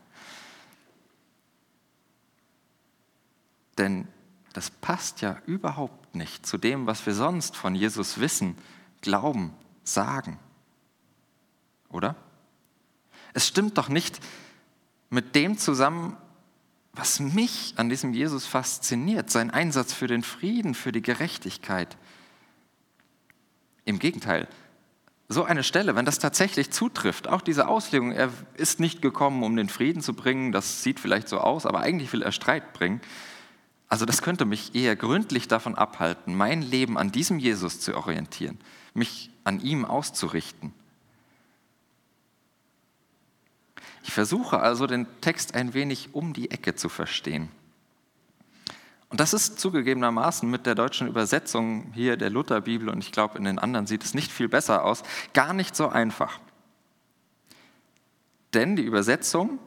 Denn 3.78 4.08
das 4.52 4.70
passt 4.70 5.20
ja 5.20 5.38
überhaupt 5.46 6.14
nicht 6.14 6.46
zu 6.46 6.58
dem, 6.58 6.86
was 6.86 7.04
wir 7.06 7.14
sonst 7.14 7.56
von 7.56 7.74
Jesus 7.74 8.20
wissen, 8.20 8.56
glauben, 9.00 9.54
sagen. 9.84 10.38
Oder? 11.88 12.16
Es 13.34 13.46
stimmt 13.46 13.78
doch 13.78 13.88
nicht 13.88 14.20
mit 15.10 15.34
dem 15.34 15.58
zusammen, 15.58 16.16
was 16.92 17.20
mich 17.20 17.74
an 17.76 17.88
diesem 17.88 18.12
Jesus 18.12 18.46
fasziniert, 18.46 19.30
sein 19.30 19.50
Einsatz 19.50 19.92
für 19.92 20.06
den 20.06 20.22
Frieden, 20.22 20.74
für 20.74 20.92
die 20.92 21.02
Gerechtigkeit. 21.02 21.96
Im 23.84 23.98
Gegenteil, 23.98 24.46
so 25.28 25.44
eine 25.44 25.64
Stelle, 25.64 25.96
wenn 25.96 26.04
das 26.04 26.18
tatsächlich 26.18 26.70
zutrifft, 26.70 27.26
auch 27.26 27.40
diese 27.40 27.68
Auslegung, 27.68 28.12
er 28.12 28.30
ist 28.54 28.80
nicht 28.80 29.00
gekommen, 29.00 29.42
um 29.42 29.56
den 29.56 29.70
Frieden 29.70 30.02
zu 30.02 30.14
bringen, 30.14 30.52
das 30.52 30.82
sieht 30.82 31.00
vielleicht 31.00 31.28
so 31.28 31.38
aus, 31.38 31.64
aber 31.64 31.80
eigentlich 31.80 32.12
will 32.12 32.22
er 32.22 32.32
Streit 32.32 32.74
bringen. 32.74 33.00
Also 33.88 34.04
das 34.04 34.22
könnte 34.22 34.44
mich 34.44 34.74
eher 34.74 34.96
gründlich 34.96 35.48
davon 35.48 35.74
abhalten, 35.74 36.34
mein 36.34 36.62
Leben 36.62 36.98
an 36.98 37.12
diesem 37.12 37.38
Jesus 37.38 37.80
zu 37.80 37.96
orientieren, 37.96 38.58
mich 38.94 39.30
an 39.44 39.60
ihm 39.60 39.84
auszurichten. 39.84 40.72
Ich 44.02 44.12
versuche 44.12 44.60
also 44.60 44.86
den 44.86 45.06
Text 45.20 45.54
ein 45.54 45.74
wenig 45.74 46.10
um 46.12 46.32
die 46.32 46.50
Ecke 46.50 46.74
zu 46.74 46.88
verstehen. 46.88 47.48
Und 49.08 49.20
das 49.20 49.34
ist 49.34 49.60
zugegebenermaßen 49.60 50.50
mit 50.50 50.64
der 50.64 50.74
deutschen 50.74 51.06
Übersetzung 51.06 51.92
hier 51.92 52.16
der 52.16 52.30
Lutherbibel 52.30 52.88
und 52.88 53.04
ich 53.04 53.12
glaube 53.12 53.36
in 53.36 53.44
den 53.44 53.58
anderen 53.58 53.86
sieht 53.86 54.04
es 54.04 54.14
nicht 54.14 54.32
viel 54.32 54.48
besser 54.48 54.84
aus, 54.84 55.02
gar 55.34 55.52
nicht 55.52 55.76
so 55.76 55.88
einfach. 55.88 56.40
Denn 58.54 58.74
die 58.74 58.82
Übersetzungen, 58.82 59.58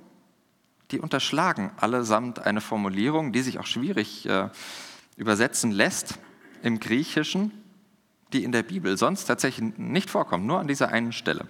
die 0.91 0.99
unterschlagen 0.99 1.71
allesamt 1.77 2.39
eine 2.39 2.59
Formulierung, 2.59 3.33
die 3.33 3.41
sich 3.41 3.59
auch 3.59 3.67
schwierig 3.67 4.27
äh, 4.27 4.49
übersetzen 5.15 5.71
lässt 5.71 6.17
im 6.63 6.79
Griechischen, 6.79 7.51
die 8.33 8.43
in 8.43 8.51
der 8.51 8.63
Bibel 8.63 8.97
sonst 8.97 9.25
tatsächlich 9.25 9.77
nicht 9.77 10.09
vorkommt, 10.09 10.45
nur 10.45 10.59
an 10.59 10.67
dieser 10.67 10.89
einen 10.89 11.11
Stelle. 11.11 11.47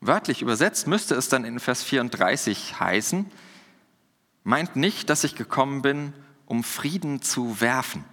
Wörtlich 0.00 0.40
übersetzt 0.40 0.86
müsste 0.86 1.14
es 1.14 1.28
dann 1.28 1.44
in 1.44 1.60
Vers 1.60 1.82
34 1.82 2.80
heißen, 2.80 3.30
meint 4.44 4.74
nicht, 4.74 5.10
dass 5.10 5.24
ich 5.24 5.34
gekommen 5.34 5.82
bin, 5.82 6.14
um 6.46 6.64
Frieden 6.64 7.20
zu 7.20 7.60
werfen. 7.60 8.04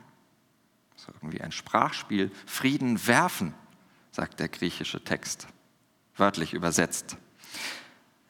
So 0.97 1.11
irgendwie 1.13 1.41
ein 1.41 1.53
Sprachspiel, 1.53 2.31
Frieden 2.45 3.07
werfen, 3.07 3.53
sagt 4.11 4.39
der 4.41 4.49
griechische 4.49 5.01
Text, 5.01 5.47
wörtlich 6.17 6.53
übersetzt. 6.53 7.17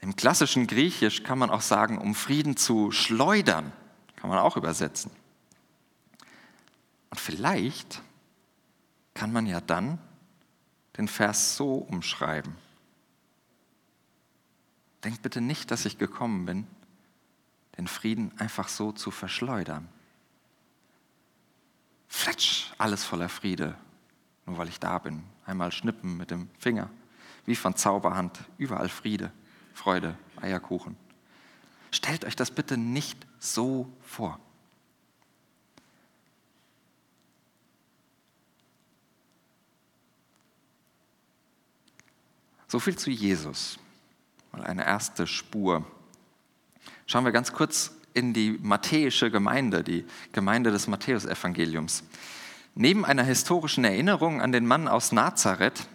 Im 0.02 0.16
klassischen 0.16 0.68
Griechisch 0.68 1.24
kann 1.24 1.40
man 1.40 1.50
auch 1.50 1.62
sagen, 1.62 1.98
um 1.98 2.14
Frieden 2.14 2.58
zu 2.58 2.92
schleudern, 2.92 3.74
kann 4.16 4.30
man 4.30 4.40
auch 4.40 4.56
übersetzen. 4.56 5.10
Und 7.10 7.20
vielleicht 7.20 8.04
kann 9.16 9.32
man 9.32 9.48
ja 9.48 9.62
dann 9.62 9.98
den 10.98 11.08
Vers 11.08 11.58
so 11.58 11.74
umschreiben. 11.76 12.56
Denkt 15.08 15.22
bitte 15.22 15.40
nicht, 15.40 15.72
dass 15.72 15.86
ich 15.86 15.98
gekommen 15.98 16.46
bin, 16.46 16.68
den 17.78 17.88
Frieden 17.88 18.38
einfach 18.40 18.68
so 18.68 18.92
zu 18.92 19.10
verschleudern. 19.10 19.88
Fletsch, 22.10 22.74
alles 22.78 23.06
voller 23.06 23.30
Friede, 23.30 23.78
nur 24.46 24.58
weil 24.58 24.68
ich 24.68 24.82
da 24.82 24.98
bin. 25.00 25.24
Einmal 25.46 25.72
schnippen 25.72 26.18
mit 26.18 26.30
dem 26.30 26.50
Finger, 26.60 26.90
wie 27.46 27.56
von 27.56 27.74
Zauberhand, 27.78 28.38
überall 28.58 28.90
Friede, 28.90 29.32
Freude, 29.74 30.18
Eierkuchen. 30.42 30.98
Stellt 31.90 32.26
euch 32.26 32.36
das 32.36 32.52
bitte 32.52 32.76
nicht 32.76 33.26
so 33.40 33.90
vor. 34.02 34.42
So 42.68 42.82
viel 42.82 42.98
zu 42.98 43.10
Jesus 43.10 43.80
mal 44.58 44.66
eine 44.66 44.86
erste 44.86 45.28
Spur. 45.28 45.86
Schauen 47.06 47.26
wir 47.26 47.32
ganz 47.32 47.54
kurz 47.54 47.92
in 48.14 48.34
die 48.34 48.58
matthäische 48.62 49.30
Gemeinde, 49.30 49.84
die 49.84 50.06
Gemeinde 50.32 50.72
des 50.72 50.88
Matthäusevangeliums. 50.88 52.04
Neben 52.76 53.06
einer 53.06 53.24
historischen 53.24 53.84
Erinnerung 53.84 54.42
an 54.42 54.52
den 54.52 54.66
Mann 54.66 54.88
aus 54.88 55.12
Nazareth 55.12 55.88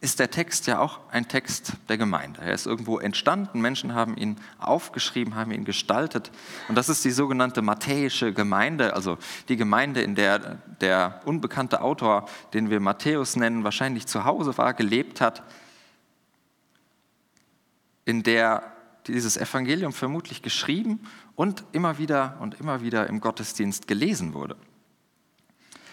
ist 0.00 0.18
der 0.20 0.30
Text 0.30 0.66
ja 0.66 0.78
auch 0.78 1.00
ein 1.10 1.26
Text 1.26 1.72
der 1.88 1.96
Gemeinde. 1.96 2.40
Er 2.42 2.52
ist 2.52 2.66
irgendwo 2.66 2.98
entstanden, 2.98 3.60
Menschen 3.60 3.94
haben 3.94 4.16
ihn 4.16 4.36
aufgeschrieben, 4.58 5.34
haben 5.34 5.52
ihn 5.52 5.64
gestaltet. 5.64 6.30
Und 6.68 6.74
das 6.74 6.88
ist 6.88 7.04
die 7.04 7.10
sogenannte 7.10 7.62
matthäische 7.62 8.32
Gemeinde, 8.32 8.94
also 8.94 9.16
die 9.48 9.56
Gemeinde, 9.56 10.02
in 10.02 10.14
der 10.14 10.58
der 10.80 11.22
unbekannte 11.24 11.80
Autor, 11.80 12.28
den 12.52 12.68
wir 12.68 12.80
Matthäus 12.80 13.36
nennen, 13.36 13.64
wahrscheinlich 13.64 14.06
zu 14.06 14.24
Hause 14.24 14.58
war, 14.58 14.74
gelebt 14.74 15.20
hat 15.20 15.42
in 18.06 18.22
der 18.22 18.72
dieses 19.06 19.36
Evangelium 19.36 19.92
vermutlich 19.92 20.42
geschrieben 20.42 21.00
und 21.34 21.64
immer 21.72 21.98
wieder 21.98 22.38
und 22.40 22.58
immer 22.58 22.80
wieder 22.82 23.06
im 23.08 23.20
Gottesdienst 23.20 23.86
gelesen 23.86 24.32
wurde. 24.32 24.56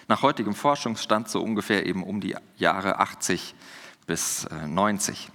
Nach 0.07 0.21
heutigem 0.21 0.55
Forschungsstand 0.55 1.29
so 1.29 1.41
ungefähr 1.41 1.85
eben 1.85 2.03
um 2.03 2.21
die 2.21 2.35
Jahre 2.57 2.99
80 2.99 3.55
bis 4.07 4.47
90. 4.65 5.27
Äh, 5.27 5.31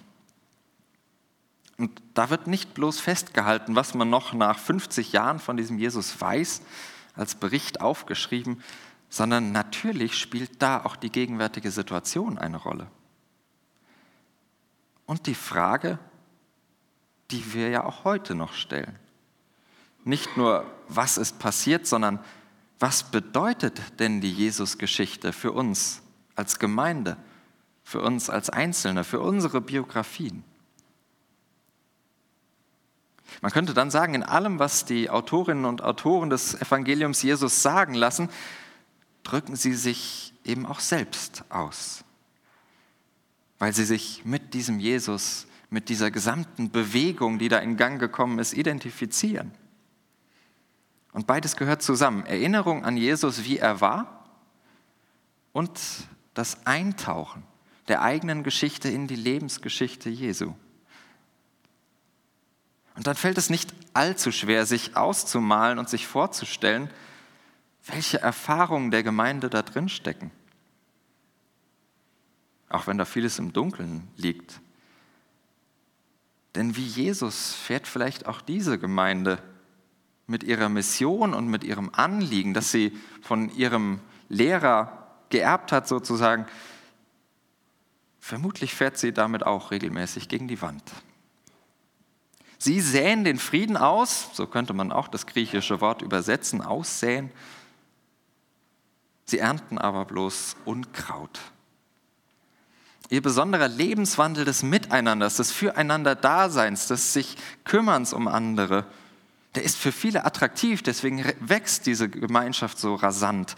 und 1.82 2.02
da 2.14 2.28
wird 2.30 2.48
nicht 2.48 2.74
bloß 2.74 2.98
festgehalten, 2.98 3.76
was 3.76 3.94
man 3.94 4.10
noch 4.10 4.32
nach 4.32 4.58
50 4.58 5.12
Jahren 5.12 5.38
von 5.38 5.56
diesem 5.56 5.78
Jesus 5.78 6.20
weiß, 6.20 6.62
als 7.14 7.36
Bericht 7.36 7.80
aufgeschrieben, 7.80 8.62
sondern 9.08 9.52
natürlich 9.52 10.18
spielt 10.18 10.60
da 10.60 10.84
auch 10.84 10.96
die 10.96 11.10
gegenwärtige 11.10 11.70
Situation 11.70 12.36
eine 12.36 12.56
Rolle. 12.56 12.88
Und 15.06 15.26
die 15.26 15.36
Frage, 15.36 15.98
die 17.30 17.54
wir 17.54 17.68
ja 17.68 17.84
auch 17.84 18.04
heute 18.04 18.34
noch 18.34 18.52
stellen. 18.54 18.98
Nicht 20.04 20.36
nur, 20.36 20.64
was 20.88 21.18
ist 21.18 21.38
passiert, 21.38 21.86
sondern 21.86 22.18
was 22.78 23.02
bedeutet 23.02 23.80
denn 23.98 24.20
die 24.20 24.32
Jesus-Geschichte 24.32 25.32
für 25.32 25.52
uns 25.52 26.00
als 26.34 26.58
Gemeinde, 26.58 27.16
für 27.82 28.00
uns 28.00 28.30
als 28.30 28.48
Einzelne, 28.48 29.04
für 29.04 29.20
unsere 29.20 29.60
Biografien? 29.60 30.44
Man 33.42 33.52
könnte 33.52 33.74
dann 33.74 33.90
sagen, 33.90 34.14
in 34.14 34.22
allem, 34.22 34.58
was 34.58 34.84
die 34.84 35.10
Autorinnen 35.10 35.64
und 35.64 35.82
Autoren 35.82 36.30
des 36.30 36.54
Evangeliums 36.54 37.22
Jesus 37.22 37.62
sagen 37.62 37.94
lassen, 37.94 38.30
drücken 39.22 39.56
sie 39.56 39.74
sich 39.74 40.32
eben 40.44 40.64
auch 40.64 40.80
selbst 40.80 41.44
aus, 41.50 42.04
weil 43.58 43.74
sie 43.74 43.84
sich 43.84 44.24
mit 44.24 44.54
diesem 44.54 44.80
Jesus 44.80 45.46
mit 45.70 45.88
dieser 45.88 46.10
gesamten 46.10 46.70
Bewegung, 46.70 47.38
die 47.38 47.48
da 47.48 47.58
in 47.58 47.76
Gang 47.76 48.00
gekommen 48.00 48.38
ist, 48.38 48.54
identifizieren. 48.54 49.52
Und 51.12 51.26
beides 51.26 51.56
gehört 51.56 51.82
zusammen. 51.82 52.24
Erinnerung 52.26 52.84
an 52.84 52.96
Jesus, 52.96 53.44
wie 53.44 53.58
er 53.58 53.80
war, 53.80 54.24
und 55.52 55.80
das 56.34 56.66
Eintauchen 56.66 57.42
der 57.88 58.02
eigenen 58.02 58.44
Geschichte 58.44 58.88
in 58.88 59.06
die 59.06 59.16
Lebensgeschichte 59.16 60.10
Jesu. 60.10 60.54
Und 62.94 63.06
dann 63.06 63.16
fällt 63.16 63.38
es 63.38 63.50
nicht 63.50 63.74
allzu 63.94 64.30
schwer, 64.30 64.66
sich 64.66 64.96
auszumalen 64.96 65.78
und 65.78 65.88
sich 65.88 66.06
vorzustellen, 66.06 66.90
welche 67.86 68.20
Erfahrungen 68.20 68.90
der 68.90 69.02
Gemeinde 69.02 69.48
da 69.48 69.62
drin 69.62 69.88
stecken. 69.88 70.30
Auch 72.68 72.86
wenn 72.86 72.98
da 72.98 73.04
vieles 73.04 73.38
im 73.38 73.52
Dunkeln 73.52 74.06
liegt. 74.16 74.60
Denn 76.58 76.74
wie 76.74 76.84
Jesus 76.84 77.52
fährt 77.54 77.86
vielleicht 77.86 78.26
auch 78.26 78.40
diese 78.40 78.80
Gemeinde 78.80 79.38
mit 80.26 80.42
ihrer 80.42 80.68
Mission 80.68 81.32
und 81.32 81.46
mit 81.46 81.62
ihrem 81.62 81.90
Anliegen, 81.92 82.52
das 82.52 82.72
sie 82.72 82.98
von 83.22 83.48
ihrem 83.56 84.00
Lehrer 84.28 85.06
geerbt 85.30 85.70
hat 85.70 85.86
sozusagen, 85.86 86.46
vermutlich 88.18 88.74
fährt 88.74 88.98
sie 88.98 89.12
damit 89.12 89.46
auch 89.46 89.70
regelmäßig 89.70 90.28
gegen 90.28 90.48
die 90.48 90.60
Wand. 90.60 90.82
Sie 92.58 92.80
säen 92.80 93.22
den 93.22 93.38
Frieden 93.38 93.76
aus, 93.76 94.30
so 94.32 94.48
könnte 94.48 94.74
man 94.74 94.90
auch 94.90 95.06
das 95.06 95.26
griechische 95.26 95.80
Wort 95.80 96.02
übersetzen, 96.02 96.60
aussäen. 96.60 97.30
Sie 99.26 99.38
ernten 99.38 99.78
aber 99.78 100.06
bloß 100.06 100.56
Unkraut. 100.64 101.38
Ihr 103.10 103.22
besonderer 103.22 103.68
Lebenswandel 103.68 104.44
des 104.44 104.62
Miteinanders, 104.62 105.36
des 105.36 105.50
Füreinander-Daseins, 105.52 106.88
des 106.88 107.12
sich 107.14 107.36
Kümmerns 107.64 108.12
um 108.12 108.28
andere, 108.28 108.84
der 109.54 109.62
ist 109.62 109.78
für 109.78 109.92
viele 109.92 110.24
attraktiv, 110.24 110.82
deswegen 110.82 111.24
wächst 111.40 111.86
diese 111.86 112.08
Gemeinschaft 112.08 112.78
so 112.78 112.94
rasant. 112.94 113.56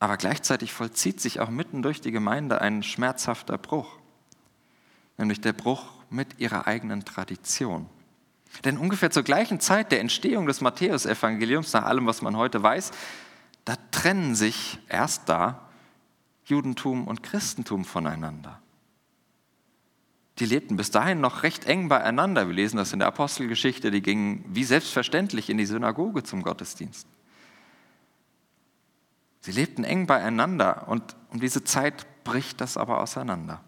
Aber 0.00 0.16
gleichzeitig 0.16 0.72
vollzieht 0.72 1.20
sich 1.20 1.38
auch 1.38 1.48
mitten 1.48 1.82
durch 1.82 2.00
die 2.00 2.10
Gemeinde 2.10 2.60
ein 2.60 2.82
schmerzhafter 2.82 3.56
Bruch, 3.56 3.98
nämlich 5.16 5.40
der 5.40 5.52
Bruch 5.52 5.84
mit 6.10 6.40
ihrer 6.40 6.66
eigenen 6.66 7.04
Tradition. 7.04 7.88
Denn 8.64 8.78
ungefähr 8.78 9.12
zur 9.12 9.22
gleichen 9.22 9.60
Zeit 9.60 9.92
der 9.92 10.00
Entstehung 10.00 10.46
des 10.46 10.60
Matthäusevangeliums, 10.60 11.72
nach 11.72 11.84
allem, 11.84 12.06
was 12.06 12.20
man 12.20 12.36
heute 12.36 12.62
weiß, 12.62 12.90
da 13.64 13.76
trennen 13.92 14.34
sich 14.34 14.80
erst 14.88 15.28
da 15.28 15.68
Judentum 16.44 17.06
und 17.06 17.22
Christentum 17.22 17.84
voneinander. 17.84 18.60
Die 20.38 20.46
lebten 20.46 20.76
bis 20.76 20.90
dahin 20.90 21.20
noch 21.20 21.42
recht 21.42 21.66
eng 21.66 21.88
beieinander. 21.88 22.48
Wir 22.48 22.54
lesen 22.54 22.76
das 22.76 22.92
in 22.92 22.98
der 22.98 23.08
Apostelgeschichte. 23.08 23.90
Die 23.90 24.02
gingen 24.02 24.44
wie 24.48 24.64
selbstverständlich 24.64 25.50
in 25.50 25.58
die 25.58 25.66
Synagoge 25.66 26.22
zum 26.22 26.42
Gottesdienst. 26.42 27.06
Sie 29.40 29.52
lebten 29.52 29.84
eng 29.84 30.06
beieinander 30.06 30.88
und 30.88 31.16
um 31.30 31.40
diese 31.40 31.64
Zeit 31.64 32.06
bricht 32.24 32.60
das 32.60 32.76
aber 32.76 33.00
auseinander. 33.00 33.60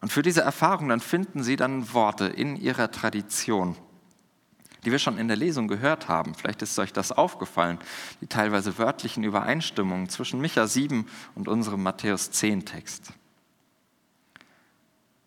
Und 0.00 0.12
für 0.12 0.22
diese 0.22 0.42
Erfahrung 0.42 0.88
dann 0.88 1.00
finden 1.00 1.42
sie 1.42 1.56
dann 1.56 1.92
Worte 1.92 2.26
in 2.26 2.56
ihrer 2.56 2.90
Tradition 2.90 3.76
die 4.84 4.92
wir 4.92 4.98
schon 4.98 5.18
in 5.18 5.28
der 5.28 5.36
Lesung 5.36 5.68
gehört 5.68 6.08
haben. 6.08 6.34
Vielleicht 6.34 6.62
ist 6.62 6.78
euch 6.78 6.92
das 6.92 7.12
aufgefallen, 7.12 7.78
die 8.20 8.26
teilweise 8.26 8.78
wörtlichen 8.78 9.24
Übereinstimmungen 9.24 10.08
zwischen 10.08 10.40
Micha 10.40 10.66
7 10.66 11.06
und 11.34 11.48
unserem 11.48 11.82
Matthäus 11.82 12.30
10 12.30 12.64
Text. 12.64 13.12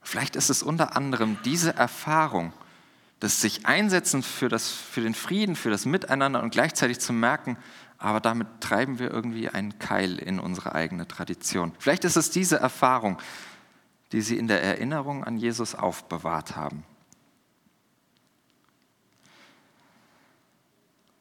Vielleicht 0.02 0.36
ist 0.36 0.50
es 0.50 0.64
unter 0.64 0.96
anderem 0.96 1.38
diese 1.46 1.76
Erfahrung, 1.76 2.54
das 3.20 3.40
sich 3.40 3.68
einsetzen 3.68 4.24
für, 4.24 4.50
das, 4.50 4.70
für 4.72 5.02
den 5.02 5.14
Frieden, 5.14 5.56
für 5.56 5.70
das 5.70 5.86
Miteinander 5.86 6.42
und 6.42 6.52
gleichzeitig 6.52 7.00
zu 7.00 7.14
merken, 7.14 7.58
aber 8.00 8.20
damit 8.20 8.48
treiben 8.62 8.98
wir 8.98 9.12
irgendwie 9.12 9.48
einen 9.48 9.78
Keil 9.78 10.18
in 10.18 10.40
unsere 10.40 10.74
eigene 10.74 11.08
Tradition. 11.08 11.72
Vielleicht 11.78 12.04
ist 12.04 12.16
es 12.16 12.32
diese 12.32 12.58
Erfahrung, 12.58 13.20
die 14.12 14.22
sie 14.22 14.38
in 14.38 14.48
der 14.48 14.64
Erinnerung 14.64 15.24
an 15.24 15.38
Jesus 15.38 15.76
aufbewahrt 15.76 16.56
haben. 16.56 16.84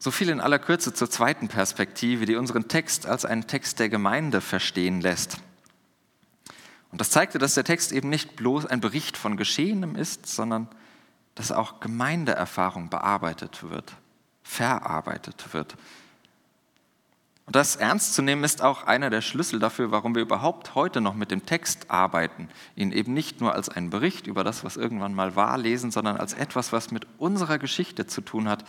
So 0.02 0.10
viel 0.10 0.30
in 0.30 0.40
aller 0.40 0.58
Kürze 0.58 0.94
zur 0.94 1.10
zweiten 1.10 1.48
Perspektive, 1.48 2.24
die 2.24 2.36
unseren 2.36 2.68
Text 2.68 3.04
als 3.04 3.26
einen 3.26 3.46
Text 3.46 3.78
der 3.80 3.90
Gemeinde 3.90 4.40
verstehen 4.40 5.02
lässt. 5.02 5.36
Und 6.90 7.02
das 7.02 7.10
zeigte, 7.10 7.38
dass 7.38 7.52
der 7.52 7.64
Text 7.64 7.92
eben 7.92 8.08
nicht 8.08 8.34
bloß 8.34 8.64
ein 8.64 8.80
Bericht 8.80 9.18
von 9.18 9.36
Geschehenem 9.36 9.96
ist, 9.96 10.26
sondern 10.26 10.68
dass 11.34 11.52
auch 11.52 11.80
Gemeindeerfahrung 11.80 12.88
bearbeitet 12.88 13.62
wird, 13.68 13.92
verarbeitet 14.42 15.52
wird. 15.52 15.76
Und 17.44 17.54
das 17.54 17.76
ernst 17.76 18.14
zu 18.14 18.22
nehmen 18.22 18.42
ist 18.42 18.62
auch 18.62 18.84
einer 18.84 19.10
der 19.10 19.20
Schlüssel 19.20 19.58
dafür, 19.58 19.90
warum 19.90 20.14
wir 20.14 20.22
überhaupt 20.22 20.74
heute 20.74 21.02
noch 21.02 21.14
mit 21.14 21.30
dem 21.30 21.44
Text 21.44 21.90
arbeiten, 21.90 22.48
ihn 22.74 22.92
eben 22.92 23.12
nicht 23.12 23.42
nur 23.42 23.54
als 23.54 23.68
einen 23.68 23.90
Bericht 23.90 24.26
über 24.26 24.44
das, 24.44 24.64
was 24.64 24.78
irgendwann 24.78 25.12
mal 25.12 25.36
war, 25.36 25.58
lesen, 25.58 25.90
sondern 25.90 26.16
als 26.16 26.32
etwas, 26.32 26.72
was 26.72 26.90
mit 26.90 27.06
unserer 27.18 27.58
Geschichte 27.58 28.06
zu 28.06 28.22
tun 28.22 28.48
hat 28.48 28.64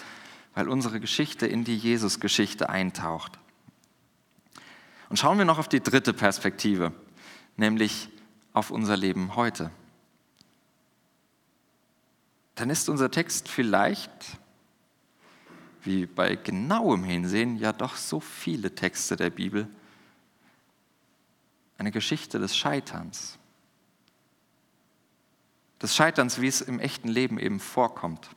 weil 0.53 0.67
unsere 0.67 0.99
Geschichte 0.99 1.47
in 1.47 1.63
die 1.63 1.77
Jesus-Geschichte 1.77 2.69
eintaucht. 2.69 3.39
Und 5.09 5.17
schauen 5.17 5.37
wir 5.37 5.45
noch 5.45 5.59
auf 5.59 5.69
die 5.69 5.81
dritte 5.81 6.13
Perspektive, 6.13 6.93
nämlich 7.57 8.09
auf 8.53 8.71
unser 8.71 8.97
Leben 8.97 9.35
heute. 9.35 9.71
Dann 12.55 12.69
ist 12.69 12.89
unser 12.89 13.11
Text 13.11 13.47
vielleicht, 13.47 14.11
wie 15.83 16.05
bei 16.05 16.35
genauem 16.35 17.03
Hinsehen, 17.03 17.57
ja 17.57 17.73
doch 17.73 17.95
so 17.95 18.19
viele 18.19 18.75
Texte 18.75 19.15
der 19.15 19.29
Bibel, 19.29 19.67
eine 21.77 21.91
Geschichte 21.91 22.39
des 22.39 22.55
Scheiterns. 22.55 23.39
Des 25.81 25.95
Scheiterns, 25.95 26.39
wie 26.39 26.47
es 26.47 26.61
im 26.61 26.79
echten 26.79 27.07
Leben 27.07 27.39
eben 27.39 27.59
vorkommt 27.59 28.29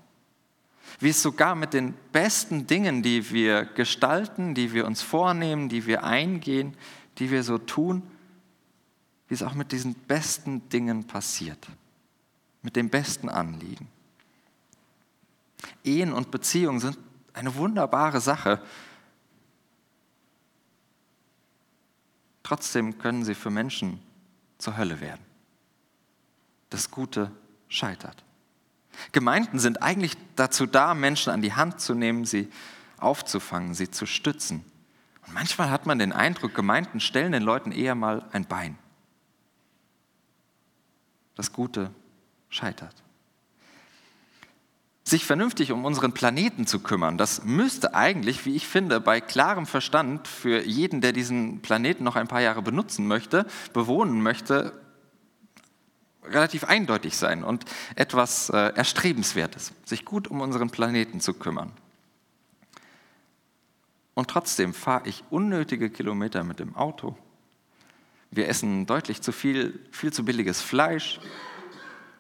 wie 1.01 1.11
es 1.11 1.23
sogar 1.23 1.55
mit 1.55 1.73
den 1.73 1.95
besten 2.13 2.67
Dingen, 2.67 3.03
die 3.03 3.31
wir 3.31 3.65
gestalten, 3.65 4.55
die 4.55 4.73
wir 4.73 4.87
uns 4.87 5.03
vornehmen, 5.03 5.69
die 5.69 5.87
wir 5.87 6.05
eingehen, 6.05 6.77
die 7.19 7.31
wir 7.31 7.43
so 7.43 7.59
tun, 7.59 8.03
wie 9.29 9.35
es 9.35 9.43
auch 9.43 9.55
mit 9.55 9.73
diesen 9.73 9.95
besten 9.95 10.69
Dingen 10.69 11.07
passiert, 11.07 11.67
mit 12.63 12.77
dem 12.77 12.91
besten 12.91 13.29
Anliegen. 13.29 13.89
Ehen 15.83 16.13
und 16.13 16.31
Beziehungen 16.31 16.81
sind 16.81 16.99
eine 17.33 17.55
wunderbare 17.55 18.21
Sache. 18.21 18.63
Trotzdem 22.43 22.99
können 22.99 23.25
sie 23.25 23.35
für 23.35 23.51
Menschen 23.51 24.01
zur 24.59 24.77
Hölle 24.77 25.01
werden. 25.01 25.25
Das 26.71 26.91
Gute 26.91 27.31
scheitert. 27.69 28.25
Gemeinden 29.13 29.59
sind 29.59 29.83
eigentlich 29.83 30.17
dazu 30.37 30.67
da, 30.67 30.95
Menschen 30.95 31.33
an 31.33 31.43
die 31.43 31.55
Hand 31.55 31.81
zu 31.81 31.95
nehmen, 31.95 32.25
sie 32.25 32.49
aufzufangen, 32.99 33.75
sie 33.75 33.91
zu 33.91 34.07
stützen. 34.07 34.65
Und 35.27 35.35
manchmal 35.35 35.71
hat 35.71 35.87
man 35.87 35.99
den 35.99 36.13
Eindruck, 36.13 36.55
Gemeinden 36.55 37.01
stellen 37.01 37.33
den 37.33 37.43
Leuten 37.43 37.73
eher 37.73 37.95
mal 37.95 38.27
ein 38.33 38.47
Bein. 38.47 38.79
Das 41.35 41.53
Gute 41.53 41.91
scheitert. 42.49 42.95
Sich 45.07 45.27
vernünftig 45.27 45.71
um 45.71 45.85
unseren 45.85 46.13
Planeten 46.13 46.67
zu 46.67 46.81
kümmern, 46.81 47.19
das 47.19 47.45
müsste 47.45 47.95
eigentlich, 47.95 48.47
wie 48.47 48.57
ich 48.57 48.67
finde, 48.67 49.01
bei 49.01 49.21
klarem 49.21 49.67
Verstand 49.67 50.29
für 50.29 50.65
jeden, 50.65 51.03
der 51.03 51.13
diesen 51.13 51.61
Planeten 51.61 52.05
noch 52.05 52.17
ein 52.17 52.29
paar 52.29 52.41
Jahre 52.41 52.63
benutzen 52.63 53.07
möchte, 53.07 53.47
bewohnen 53.75 54.23
möchte, 54.23 54.73
relativ 56.27 56.65
eindeutig 56.65 57.17
sein 57.17 57.45
und 57.45 57.65
etwas 57.97 58.51
äh, 58.51 58.73
Erstrebenswertes, 58.75 59.73
sich 59.85 60.05
gut 60.05 60.29
um 60.29 60.41
unseren 60.41 60.71
Planeten 60.71 61.21
zu 61.21 61.35
kümmern. 61.35 61.73
Und 64.15 64.31
trotzdem 64.31 64.75
fahre 64.75 65.09
ich 65.09 65.25
unnötige 65.31 65.91
Kilometer 65.91 66.45
mit 66.45 66.61
dem 66.61 66.77
Auto. 66.77 67.17
Wir 68.31 68.49
essen 68.49 68.87
deutlich 68.87 69.23
zu 69.23 69.33
viel, 69.33 69.81
viel 69.91 70.13
zu 70.13 70.25
billiges 70.25 70.61
Fleisch 70.61 71.21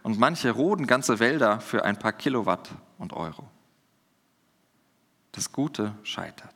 und 0.02 0.18
manche 0.18 0.50
roden 0.50 0.86
ganze 0.86 1.18
Wälder 1.18 1.60
für 1.60 1.84
ein 1.84 1.98
paar 1.98 2.12
Kilowatt 2.12 2.70
und 2.98 3.12
Euro. 3.12 3.48
Das 5.32 5.50
Gute 5.50 5.94
scheitert. 6.02 6.54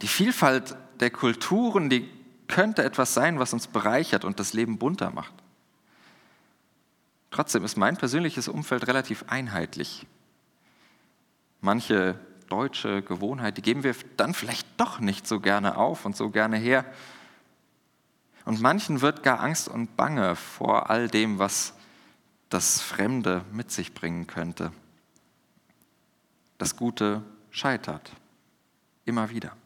Die 0.00 0.08
Vielfalt 0.08 0.76
der 1.00 1.10
Kulturen, 1.10 1.90
die 1.90 2.08
könnte 2.48 2.84
etwas 2.84 3.14
sein, 3.14 3.38
was 3.38 3.52
uns 3.52 3.66
bereichert 3.66 4.24
und 4.24 4.40
das 4.40 4.52
Leben 4.52 4.78
bunter 4.78 5.10
macht. 5.10 5.34
Trotzdem 7.30 7.64
ist 7.64 7.76
mein 7.76 7.96
persönliches 7.96 8.48
Umfeld 8.48 8.86
relativ 8.86 9.24
einheitlich. 9.28 10.06
Manche 11.60 12.18
deutsche 12.48 13.02
Gewohnheit, 13.02 13.56
die 13.56 13.62
geben 13.62 13.82
wir 13.82 13.94
dann 14.16 14.34
vielleicht 14.34 14.68
doch 14.76 15.00
nicht 15.00 15.26
so 15.26 15.40
gerne 15.40 15.76
auf 15.76 16.04
und 16.04 16.16
so 16.16 16.30
gerne 16.30 16.56
her. 16.56 16.84
Und 18.44 18.60
manchen 18.60 19.00
wird 19.00 19.22
gar 19.22 19.40
Angst 19.40 19.68
und 19.68 19.96
Bange 19.96 20.36
vor 20.36 20.90
all 20.90 21.08
dem, 21.08 21.38
was 21.38 21.74
das 22.50 22.80
Fremde 22.80 23.44
mit 23.50 23.72
sich 23.72 23.94
bringen 23.94 24.26
könnte. 24.26 24.70
Das 26.58 26.76
Gute 26.76 27.22
scheitert. 27.50 28.12
Immer 29.04 29.30
wieder. 29.30 29.56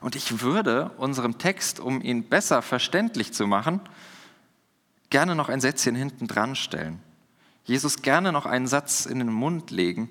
Und 0.00 0.16
ich 0.16 0.40
würde 0.40 0.90
unserem 0.98 1.38
Text, 1.38 1.80
um 1.80 2.00
ihn 2.00 2.28
besser 2.28 2.62
verständlich 2.62 3.32
zu 3.32 3.46
machen, 3.46 3.80
gerne 5.10 5.34
noch 5.34 5.48
ein 5.48 5.60
Sätzchen 5.60 5.94
hinten 5.94 6.26
dran 6.26 6.56
stellen. 6.56 7.00
Jesus 7.64 8.02
gerne 8.02 8.32
noch 8.32 8.46
einen 8.46 8.66
Satz 8.66 9.06
in 9.06 9.18
den 9.18 9.32
Mund 9.32 9.70
legen. 9.70 10.08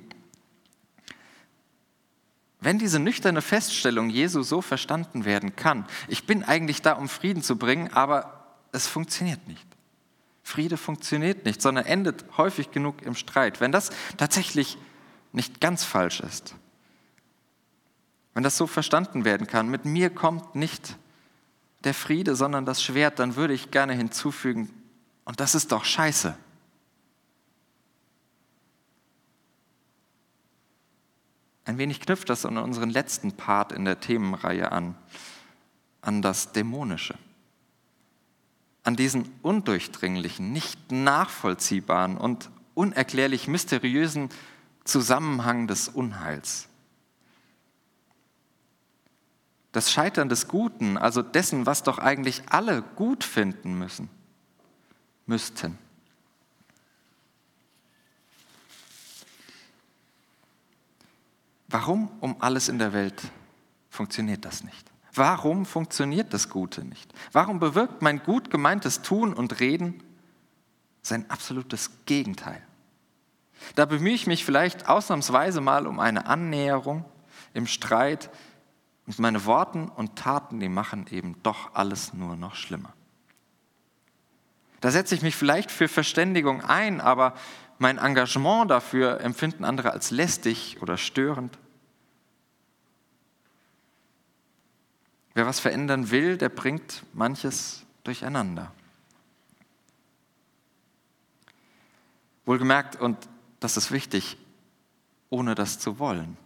Wenn 2.60 2.80
diese 2.80 3.00
nüchterne 3.00 3.42
Feststellung 3.42 4.10
Jesu 4.10 4.42
so 4.42 4.62
verstanden 4.62 5.26
werden 5.26 5.56
kann, 5.56 5.86
ich 6.08 6.26
bin 6.26 6.44
eigentlich 6.44 6.82
da, 6.82 6.94
um 6.94 7.08
Frieden 7.08 7.44
zu 7.44 7.58
bringen, 7.58 7.94
aber 7.94 8.56
es 8.72 8.88
funktioniert 8.88 9.48
nicht. 9.48 9.66
Friede 10.44 10.78
funktioniert 10.78 11.46
nicht, 11.46 11.62
sondern 11.62 11.86
endet 11.86 12.26
häufig 12.38 12.72
genug 12.72 13.02
im 13.02 13.16
Streit. 13.16 13.60
Wenn 13.60 13.72
das 13.72 13.92
tatsächlich 14.18 14.78
nicht 15.34 15.60
ganz 15.62 15.84
falsch 15.84 16.22
ist, 16.22 16.56
wenn 18.38 18.43
das 18.43 18.56
so 18.56 18.67
verstanden 18.67 19.26
werden 19.26 19.47
kann, 19.47 19.67
mit 19.67 19.86
mir 19.86 20.12
kommt 20.12 20.54
nicht 20.54 20.95
der 21.84 21.95
Friede, 21.95 22.36
sondern 22.36 22.67
das 22.67 22.84
Schwert, 22.84 23.17
dann 23.17 23.36
würde 23.36 23.56
ich 23.56 23.71
gerne 23.71 23.95
hinzufügen, 23.95 24.69
und 25.26 25.39
das 25.39 25.56
ist 25.56 25.71
doch 25.71 25.84
scheiße. 25.84 26.38
Ein 31.65 31.80
wenig 31.80 32.00
knüpft 32.00 32.30
das 32.30 32.45
an 32.45 32.60
unseren 32.60 32.91
letzten 32.91 33.32
Part 33.32 33.71
in 33.71 33.86
der 33.86 34.00
Themenreihe 34.02 34.71
an, 34.71 34.93
an 36.02 36.21
das 36.21 36.52
Dämonische, 36.52 37.17
an 38.84 38.95
diesen 38.95 39.34
undurchdringlichen, 39.41 40.54
nicht 40.54 40.91
nachvollziehbaren 40.91 42.17
und 42.17 42.52
unerklärlich 42.76 43.47
mysteriösen 43.47 44.30
Zusammenhang 44.84 45.65
des 45.65 45.89
Unheils. 45.89 46.69
Das 49.78 49.92
Scheitern 49.92 50.28
des 50.28 50.48
Guten, 50.48 50.98
also 50.98 51.22
dessen, 51.22 51.68
was 51.68 51.84
doch 51.84 52.00
eigentlich 52.00 52.42
alle 52.50 52.82
gut 52.96 53.24
finden 53.24 53.78
müssen, 53.78 54.10
müssten. 55.28 55.78
Warum 61.68 62.10
um 62.22 62.42
alles 62.42 62.70
in 62.70 62.80
der 62.80 62.92
Welt 62.92 63.22
funktioniert 63.92 64.46
das 64.46 64.63
nicht? 64.63 64.90
Warum 65.13 65.63
funktioniert 65.63 66.34
das 66.34 66.50
Gute 66.50 66.84
nicht? 66.84 67.13
Warum 67.32 67.60
bewirkt 67.60 68.02
mein 68.02 68.24
gut 68.24 68.50
gemeintes 68.50 69.04
Tun 69.04 69.32
und 69.32 69.60
Reden 69.60 70.02
sein 71.04 71.30
absolutes 71.30 71.92
Gegenteil? 72.08 72.63
Da 73.76 73.86
bemühe 73.86 74.16
ich 74.16 74.26
mich 74.26 74.44
vielleicht 74.44 74.90
ausnahmsweise 74.90 75.62
mal 75.62 75.86
um 75.86 76.00
eine 76.00 76.26
Annäherung 76.26 77.06
im 77.54 77.68
Streit, 77.68 78.32
und 79.08 79.20
meine 79.20 79.46
Worten 79.46 79.88
und 79.88 80.17
Taten, 80.17 80.60
die 80.60 80.70
machen 80.70 81.08
eben 81.10 81.41
doch 81.41 81.74
alles 81.74 82.13
nur 82.13 82.36
noch 82.36 82.56
schlimmer. 82.56 82.93
Da 84.82 84.91
setze 84.91 85.15
ich 85.15 85.22
mich 85.22 85.36
vielleicht 85.36 85.72
für 85.72 85.88
Verständigung 85.88 86.62
ein, 86.62 87.02
aber 87.02 87.34
mein 87.80 87.98
Engagement 87.98 88.70
dafür 88.70 89.22
empfinden 89.22 89.63
andere 89.63 89.91
als 89.91 90.12
lästig 90.12 90.82
oder 90.82 90.98
störend. 90.98 91.58
Wer 95.34 95.46
was 95.46 95.60
verändern 95.60 96.12
will, 96.12 96.38
der 96.38 96.50
bringt 96.50 97.04
manches 97.13 97.86
durcheinander. 98.04 98.72
Wohlgemerkt, 102.46 102.96
und 102.96 103.17
das 103.60 103.78
ist 103.78 103.91
wichtig, 103.91 104.38
ohne 105.30 105.56
das 105.56 105.80
zu 105.80 106.00
wollen. 106.00 106.38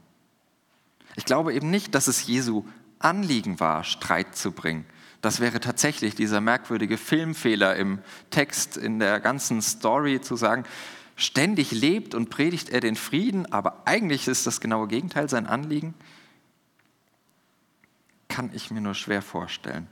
Ich 1.16 1.26
glaube 1.26 1.54
eben 1.54 1.70
nicht, 1.70 1.96
dass 1.96 2.08
es 2.08 2.26
Jesu 2.26 2.66
Anliegen 3.00 3.60
war, 3.60 3.84
Streit 3.84 4.36
zu 4.36 4.52
bringen. 4.52 4.86
Das 5.22 5.40
wäre 5.40 5.60
tatsächlich 5.60 6.16
dieser 6.16 6.42
merkwürdige 6.42 6.98
Filmfehler 6.98 7.76
im 7.76 8.00
Text, 8.30 8.78
in 8.78 9.00
der 9.00 9.20
ganzen 9.20 9.62
Story 9.62 10.22
zu 10.22 10.36
sagen, 10.36 10.64
ständig 11.16 11.72
lebt 11.72 12.16
und 12.16 12.30
predigt 12.30 12.70
er 12.70 12.80
den 12.80 12.96
Frieden, 12.96 13.52
aber 13.52 13.84
eigentlich 13.86 14.28
ist 14.28 14.48
das 14.48 14.62
genaue 14.62 14.88
Gegenteil 14.88 15.30
sein 15.30 15.46
Anliegen. 15.46 15.94
Kann 18.30 18.50
ich 18.54 18.72
mir 18.72 18.82
nur 18.82 18.96
schwer 18.96 19.22
vorstellen. 19.22 19.88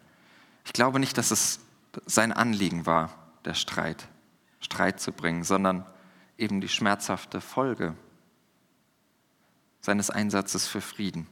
Ich 0.65 0.73
glaube 0.73 0.99
nicht, 0.99 1.17
dass 1.17 1.31
es 1.31 1.59
sein 2.05 2.31
Anliegen 2.31 2.85
war, 2.85 3.13
der 3.45 3.53
Streit, 3.53 4.07
Streit 4.59 4.99
zu 4.99 5.11
bringen, 5.11 5.43
sondern 5.43 5.85
eben 6.37 6.61
die 6.61 6.69
schmerzhafte 6.69 7.41
Folge 7.41 7.95
seines 9.81 10.09
Einsatzes 10.09 10.67
für 10.67 10.81
Frieden. 10.81 11.27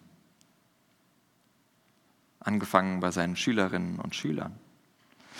Angefangen 2.40 3.00
bei 3.00 3.12
seinen 3.12 3.36
Schülerinnen 3.36 4.00
und 4.00 4.16
Schülern. 4.16 4.58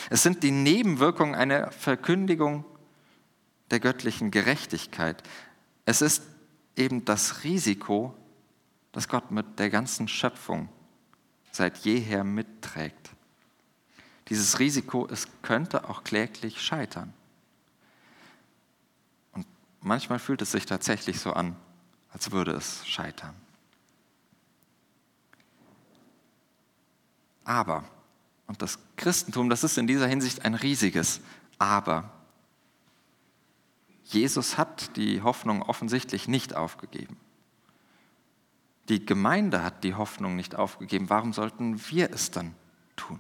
Es 0.10 0.24
sind 0.24 0.44
die 0.44 0.52
Nebenwirkungen 0.52 1.36
einer 1.36 1.72
Verkündigung 1.72 2.66
der 3.72 3.80
göttlichen 3.80 4.32
Gerechtigkeit. 4.32 5.24
Es 5.86 6.02
ist 6.02 6.24
eben 6.76 7.06
das 7.06 7.44
Risiko, 7.44 8.14
das 8.92 9.08
Gott 9.08 9.32
mit 9.32 9.60
der 9.60 9.70
ganzen 9.70 10.08
Schöpfung 10.08 10.70
seit 11.52 11.78
jeher 11.80 12.24
mitträgt. 12.24 13.12
Dieses 14.30 14.60
Risiko, 14.60 15.08
es 15.10 15.28
könnte 15.42 15.90
auch 15.90 16.04
kläglich 16.04 16.62
scheitern. 16.62 17.14
Und 19.32 19.46
manchmal 19.82 20.20
fühlt 20.20 20.42
es 20.42 20.52
sich 20.52 20.66
tatsächlich 20.66 21.20
so 21.20 21.34
an, 21.34 21.56
als 22.18 22.32
würde 22.32 22.54
es 22.54 22.84
scheitern. 22.88 23.36
Aber, 27.44 27.84
und 28.48 28.60
das 28.64 28.80
Christentum, 28.96 29.52
das 29.52 29.64
ist 29.64 29.78
in 29.78 29.86
dieser 29.86 30.08
Hinsicht 30.08 30.44
ein 30.44 30.56
riesiges 30.56 31.22
Aber. 31.60 32.10
Jesus 34.04 34.58
hat 34.58 34.98
die 34.98 35.22
Hoffnung 35.22 35.62
offensichtlich 35.62 36.28
nicht 36.28 36.56
aufgegeben. 36.56 37.18
Die 38.90 39.06
Gemeinde 39.06 39.62
hat 39.62 39.84
die 39.84 39.94
Hoffnung 39.94 40.36
nicht 40.36 40.56
aufgegeben. 40.56 41.12
Warum 41.12 41.34
sollten 41.34 41.80
wir 41.92 42.12
es 42.12 42.32
dann 42.32 42.56
tun? 42.96 43.20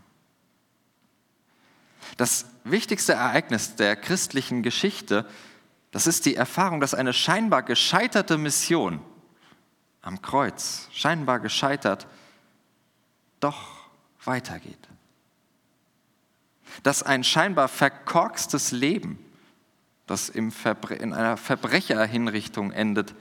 Das 2.15 2.47
wichtigste 2.63 3.13
Ereignis 3.13 3.75
der 3.75 3.95
christlichen 3.95 4.63
Geschichte 4.63 5.29
das 5.97 6.05
ist 6.05 6.27
die 6.27 6.35
Erfahrung, 6.35 6.79
dass 6.79 6.93
eine 6.93 7.11
scheinbar 7.11 7.63
gescheiterte 7.63 8.37
Mission 8.37 9.01
am 10.03 10.21
Kreuz, 10.21 10.87
scheinbar 10.91 11.39
gescheitert, 11.39 12.05
doch 13.39 13.89
weitergeht. 14.23 14.77
Dass 16.83 17.01
ein 17.01 17.23
scheinbar 17.23 17.67
verkorkstes 17.67 18.69
Leben, 18.71 19.17
das 20.05 20.29
in 20.29 20.53
einer 20.61 21.35
Verbrecherhinrichtung 21.35 22.71
endet, 22.73 23.15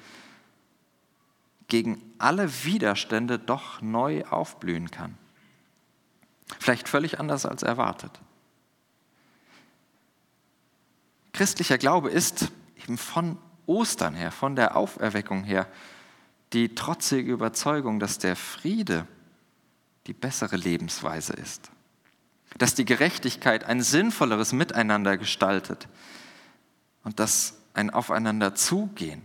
gegen 1.69 2.03
alle 2.19 2.63
Widerstände 2.65 3.39
doch 3.39 3.81
neu 3.81 4.23
aufblühen 4.27 4.91
kann. 4.91 5.17
Vielleicht 6.59 6.91
völlig 6.91 7.19
anders 7.21 7.47
als 7.47 7.63
erwartet. 7.63 8.21
Christlicher 11.33 11.79
Glaube 11.79 12.11
ist, 12.11 12.53
eben 12.87 12.99
von 12.99 13.39
Ostern 13.67 14.15
her, 14.15 14.31
von 14.31 14.57
der 14.57 14.77
Auferweckung 14.77 15.45
her, 15.45 15.67
die 16.53 16.75
trotzige 16.75 17.33
Überzeugung, 17.33 17.99
dass 17.99 18.19
der 18.19 18.37
Friede 18.37 19.07
die 20.07 20.13
bessere 20.13 20.57
Lebensweise 20.57 21.33
ist, 21.33 21.71
dass 22.59 22.75
die 22.75 22.85
Gerechtigkeit 22.85 23.65
ein 23.65 23.83
sinnvolleres 23.83 24.53
Miteinander 24.53 25.17
gestaltet 25.17 25.89
und 27.03 27.19
dass 27.19 27.59
ein 27.75 27.91
Aufeinander 27.91 28.55
zugehen 28.55 29.23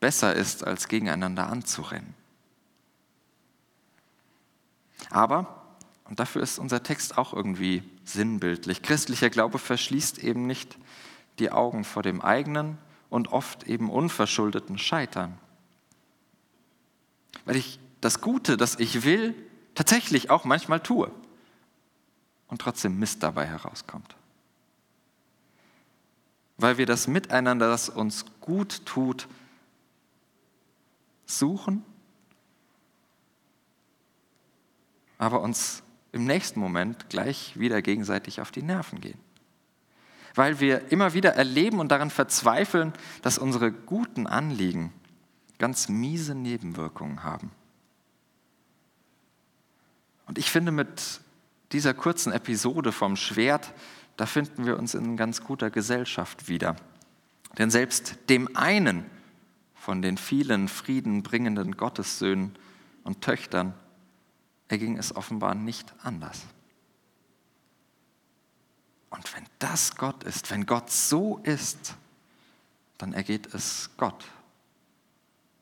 besser 0.00 0.34
ist, 0.34 0.66
als 0.66 0.88
gegeneinander 0.88 1.48
anzurennen. 1.48 2.14
Aber, 5.10 5.64
und 6.04 6.18
dafür 6.18 6.42
ist 6.42 6.58
unser 6.58 6.82
Text 6.82 7.16
auch 7.16 7.32
irgendwie 7.32 7.82
sinnbildlich, 8.04 8.82
christlicher 8.82 9.30
Glaube 9.30 9.58
verschließt 9.58 10.18
eben 10.18 10.46
nicht 10.46 10.78
die 11.40 11.50
Augen 11.50 11.84
vor 11.84 12.02
dem 12.02 12.20
eigenen 12.20 12.78
und 13.08 13.32
oft 13.32 13.64
eben 13.64 13.90
unverschuldeten 13.90 14.78
Scheitern. 14.78 15.38
Weil 17.44 17.56
ich 17.56 17.80
das 18.00 18.20
Gute, 18.20 18.56
das 18.56 18.78
ich 18.78 19.02
will, 19.02 19.34
tatsächlich 19.74 20.30
auch 20.30 20.44
manchmal 20.44 20.80
tue 20.80 21.10
und 22.48 22.60
trotzdem 22.60 22.98
Mist 22.98 23.22
dabei 23.22 23.46
herauskommt. 23.46 24.16
Weil 26.58 26.78
wir 26.78 26.86
das 26.86 27.08
Miteinander, 27.08 27.68
das 27.68 27.88
uns 27.88 28.26
gut 28.40 28.84
tut, 28.84 29.28
suchen, 31.24 31.84
aber 35.16 35.40
uns 35.40 35.82
im 36.12 36.24
nächsten 36.24 36.60
Moment 36.60 37.08
gleich 37.08 37.58
wieder 37.58 37.82
gegenseitig 37.82 38.40
auf 38.40 38.50
die 38.50 38.62
Nerven 38.62 39.00
gehen 39.00 39.29
weil 40.34 40.60
wir 40.60 40.90
immer 40.92 41.14
wieder 41.14 41.34
erleben 41.34 41.80
und 41.80 41.90
daran 41.90 42.10
verzweifeln, 42.10 42.92
dass 43.22 43.38
unsere 43.38 43.72
guten 43.72 44.26
Anliegen 44.26 44.92
ganz 45.58 45.88
miese 45.88 46.34
Nebenwirkungen 46.34 47.22
haben. 47.22 47.50
Und 50.26 50.38
ich 50.38 50.50
finde, 50.50 50.72
mit 50.72 51.20
dieser 51.72 51.94
kurzen 51.94 52.32
Episode 52.32 52.92
vom 52.92 53.16
Schwert, 53.16 53.72
da 54.16 54.26
finden 54.26 54.66
wir 54.66 54.78
uns 54.78 54.94
in 54.94 55.16
ganz 55.16 55.42
guter 55.42 55.70
Gesellschaft 55.70 56.48
wieder. 56.48 56.76
Denn 57.58 57.70
selbst 57.70 58.18
dem 58.28 58.56
einen 58.56 59.04
von 59.74 60.02
den 60.02 60.18
vielen 60.18 60.68
friedenbringenden 60.68 61.76
Gottessöhnen 61.76 62.54
und 63.02 63.22
Töchtern 63.22 63.74
erging 64.68 64.98
es 64.98 65.14
offenbar 65.16 65.54
nicht 65.54 65.92
anders. 66.02 66.42
Und 69.10 69.34
wenn 69.34 69.44
das 69.58 69.96
Gott 69.96 70.24
ist, 70.24 70.50
wenn 70.50 70.66
Gott 70.66 70.90
so 70.90 71.38
ist, 71.42 71.96
dann 72.98 73.12
ergeht 73.12 73.52
es 73.54 73.90
Gott 73.96 74.24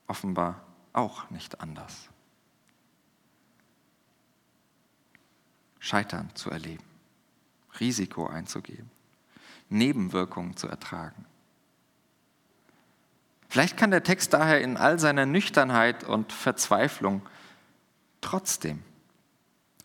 offenbar 0.07 0.61
auch 0.93 1.31
nicht 1.31 1.61
anders. 1.61 2.09
Scheitern 5.79 6.35
zu 6.35 6.51
erleben, 6.51 6.85
Risiko 7.79 8.27
einzugehen, 8.27 8.91
Nebenwirkungen 9.69 10.57
zu 10.57 10.67
ertragen. 10.67 11.25
Vielleicht 13.49 13.77
kann 13.77 13.91
der 13.91 14.03
Text 14.03 14.35
daher 14.35 14.61
in 14.61 14.77
all 14.77 14.99
seiner 14.99 15.25
Nüchternheit 15.25 16.05
und 16.05 16.33
Verzweiflung 16.33 17.27
trotzdem 18.21 18.83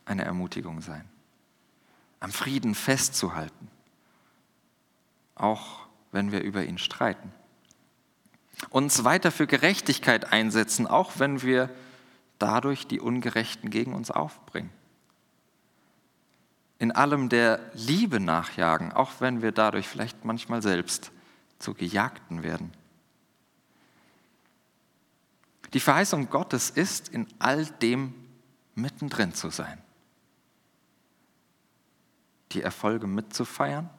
eine 0.04 0.24
Ermutigung 0.24 0.82
sein, 0.82 1.08
am 2.24 2.32
Frieden 2.32 2.74
festzuhalten, 2.74 3.68
auch 5.34 5.86
wenn 6.10 6.32
wir 6.32 6.42
über 6.42 6.64
ihn 6.64 6.78
streiten. 6.78 7.30
Uns 8.70 9.04
weiter 9.04 9.30
für 9.30 9.46
Gerechtigkeit 9.46 10.32
einsetzen, 10.32 10.86
auch 10.86 11.18
wenn 11.18 11.42
wir 11.42 11.68
dadurch 12.38 12.86
die 12.86 12.98
Ungerechten 12.98 13.68
gegen 13.68 13.92
uns 13.92 14.10
aufbringen. 14.10 14.70
In 16.78 16.92
allem 16.92 17.28
der 17.28 17.60
Liebe 17.74 18.20
nachjagen, 18.20 18.92
auch 18.92 19.20
wenn 19.20 19.42
wir 19.42 19.52
dadurch 19.52 19.86
vielleicht 19.86 20.24
manchmal 20.24 20.62
selbst 20.62 21.12
zu 21.58 21.74
Gejagten 21.74 22.42
werden. 22.42 22.72
Die 25.74 25.80
Verheißung 25.80 26.30
Gottes 26.30 26.70
ist, 26.70 27.08
in 27.10 27.26
all 27.38 27.66
dem 27.66 28.14
mittendrin 28.74 29.34
zu 29.34 29.50
sein. 29.50 29.83
Die 32.54 32.62
Erfolge 32.62 33.06
mitzufeiern, 33.06 33.90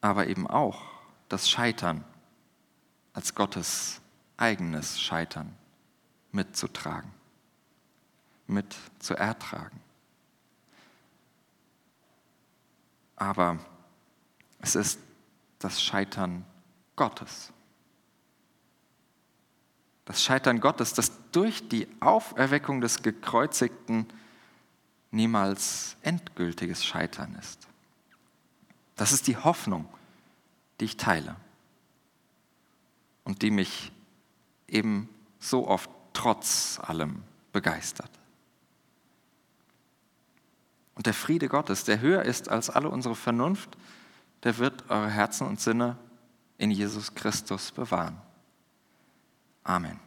aber 0.00 0.26
eben 0.26 0.46
auch 0.46 0.82
das 1.28 1.48
Scheitern 1.48 2.04
als 3.14 3.34
Gottes 3.34 4.00
eigenes 4.36 5.00
Scheitern 5.00 5.56
mitzutragen, 6.30 7.10
mit 8.46 8.76
zu 8.98 9.14
ertragen. 9.14 9.80
Aber 13.16 13.58
es 14.60 14.74
ist 14.74 15.00
das 15.58 15.82
Scheitern 15.82 16.44
Gottes 16.96 17.52
das 20.04 20.22
Scheitern 20.22 20.60
Gottes, 20.60 20.94
das 20.94 21.12
durch 21.30 21.68
die 21.68 21.88
Auferweckung 22.00 22.80
des 22.80 23.02
Gekreuzigten 23.02 24.06
niemals 25.12 25.96
endgültiges 26.02 26.84
Scheitern 26.84 27.36
ist. 27.38 27.68
Das 28.96 29.12
ist 29.12 29.28
die 29.28 29.36
Hoffnung, 29.36 29.88
die 30.80 30.86
ich 30.86 30.96
teile 30.96 31.36
und 33.24 33.42
die 33.42 33.50
mich 33.50 33.92
eben 34.66 35.08
so 35.38 35.68
oft 35.68 35.90
trotz 36.12 36.80
allem 36.82 37.22
begeistert. 37.52 38.10
Und 40.94 41.06
der 41.06 41.14
Friede 41.14 41.48
Gottes, 41.48 41.84
der 41.84 42.00
höher 42.00 42.22
ist 42.22 42.48
als 42.48 42.68
alle 42.70 42.88
unsere 42.88 43.14
Vernunft, 43.14 43.76
der 44.42 44.58
wird 44.58 44.90
eure 44.90 45.10
Herzen 45.10 45.46
und 45.46 45.60
Sinne 45.60 45.96
in 46.58 46.70
Jesus 46.70 47.14
Christus 47.14 47.70
bewahren. 47.72 48.20
Amen. 49.64 49.98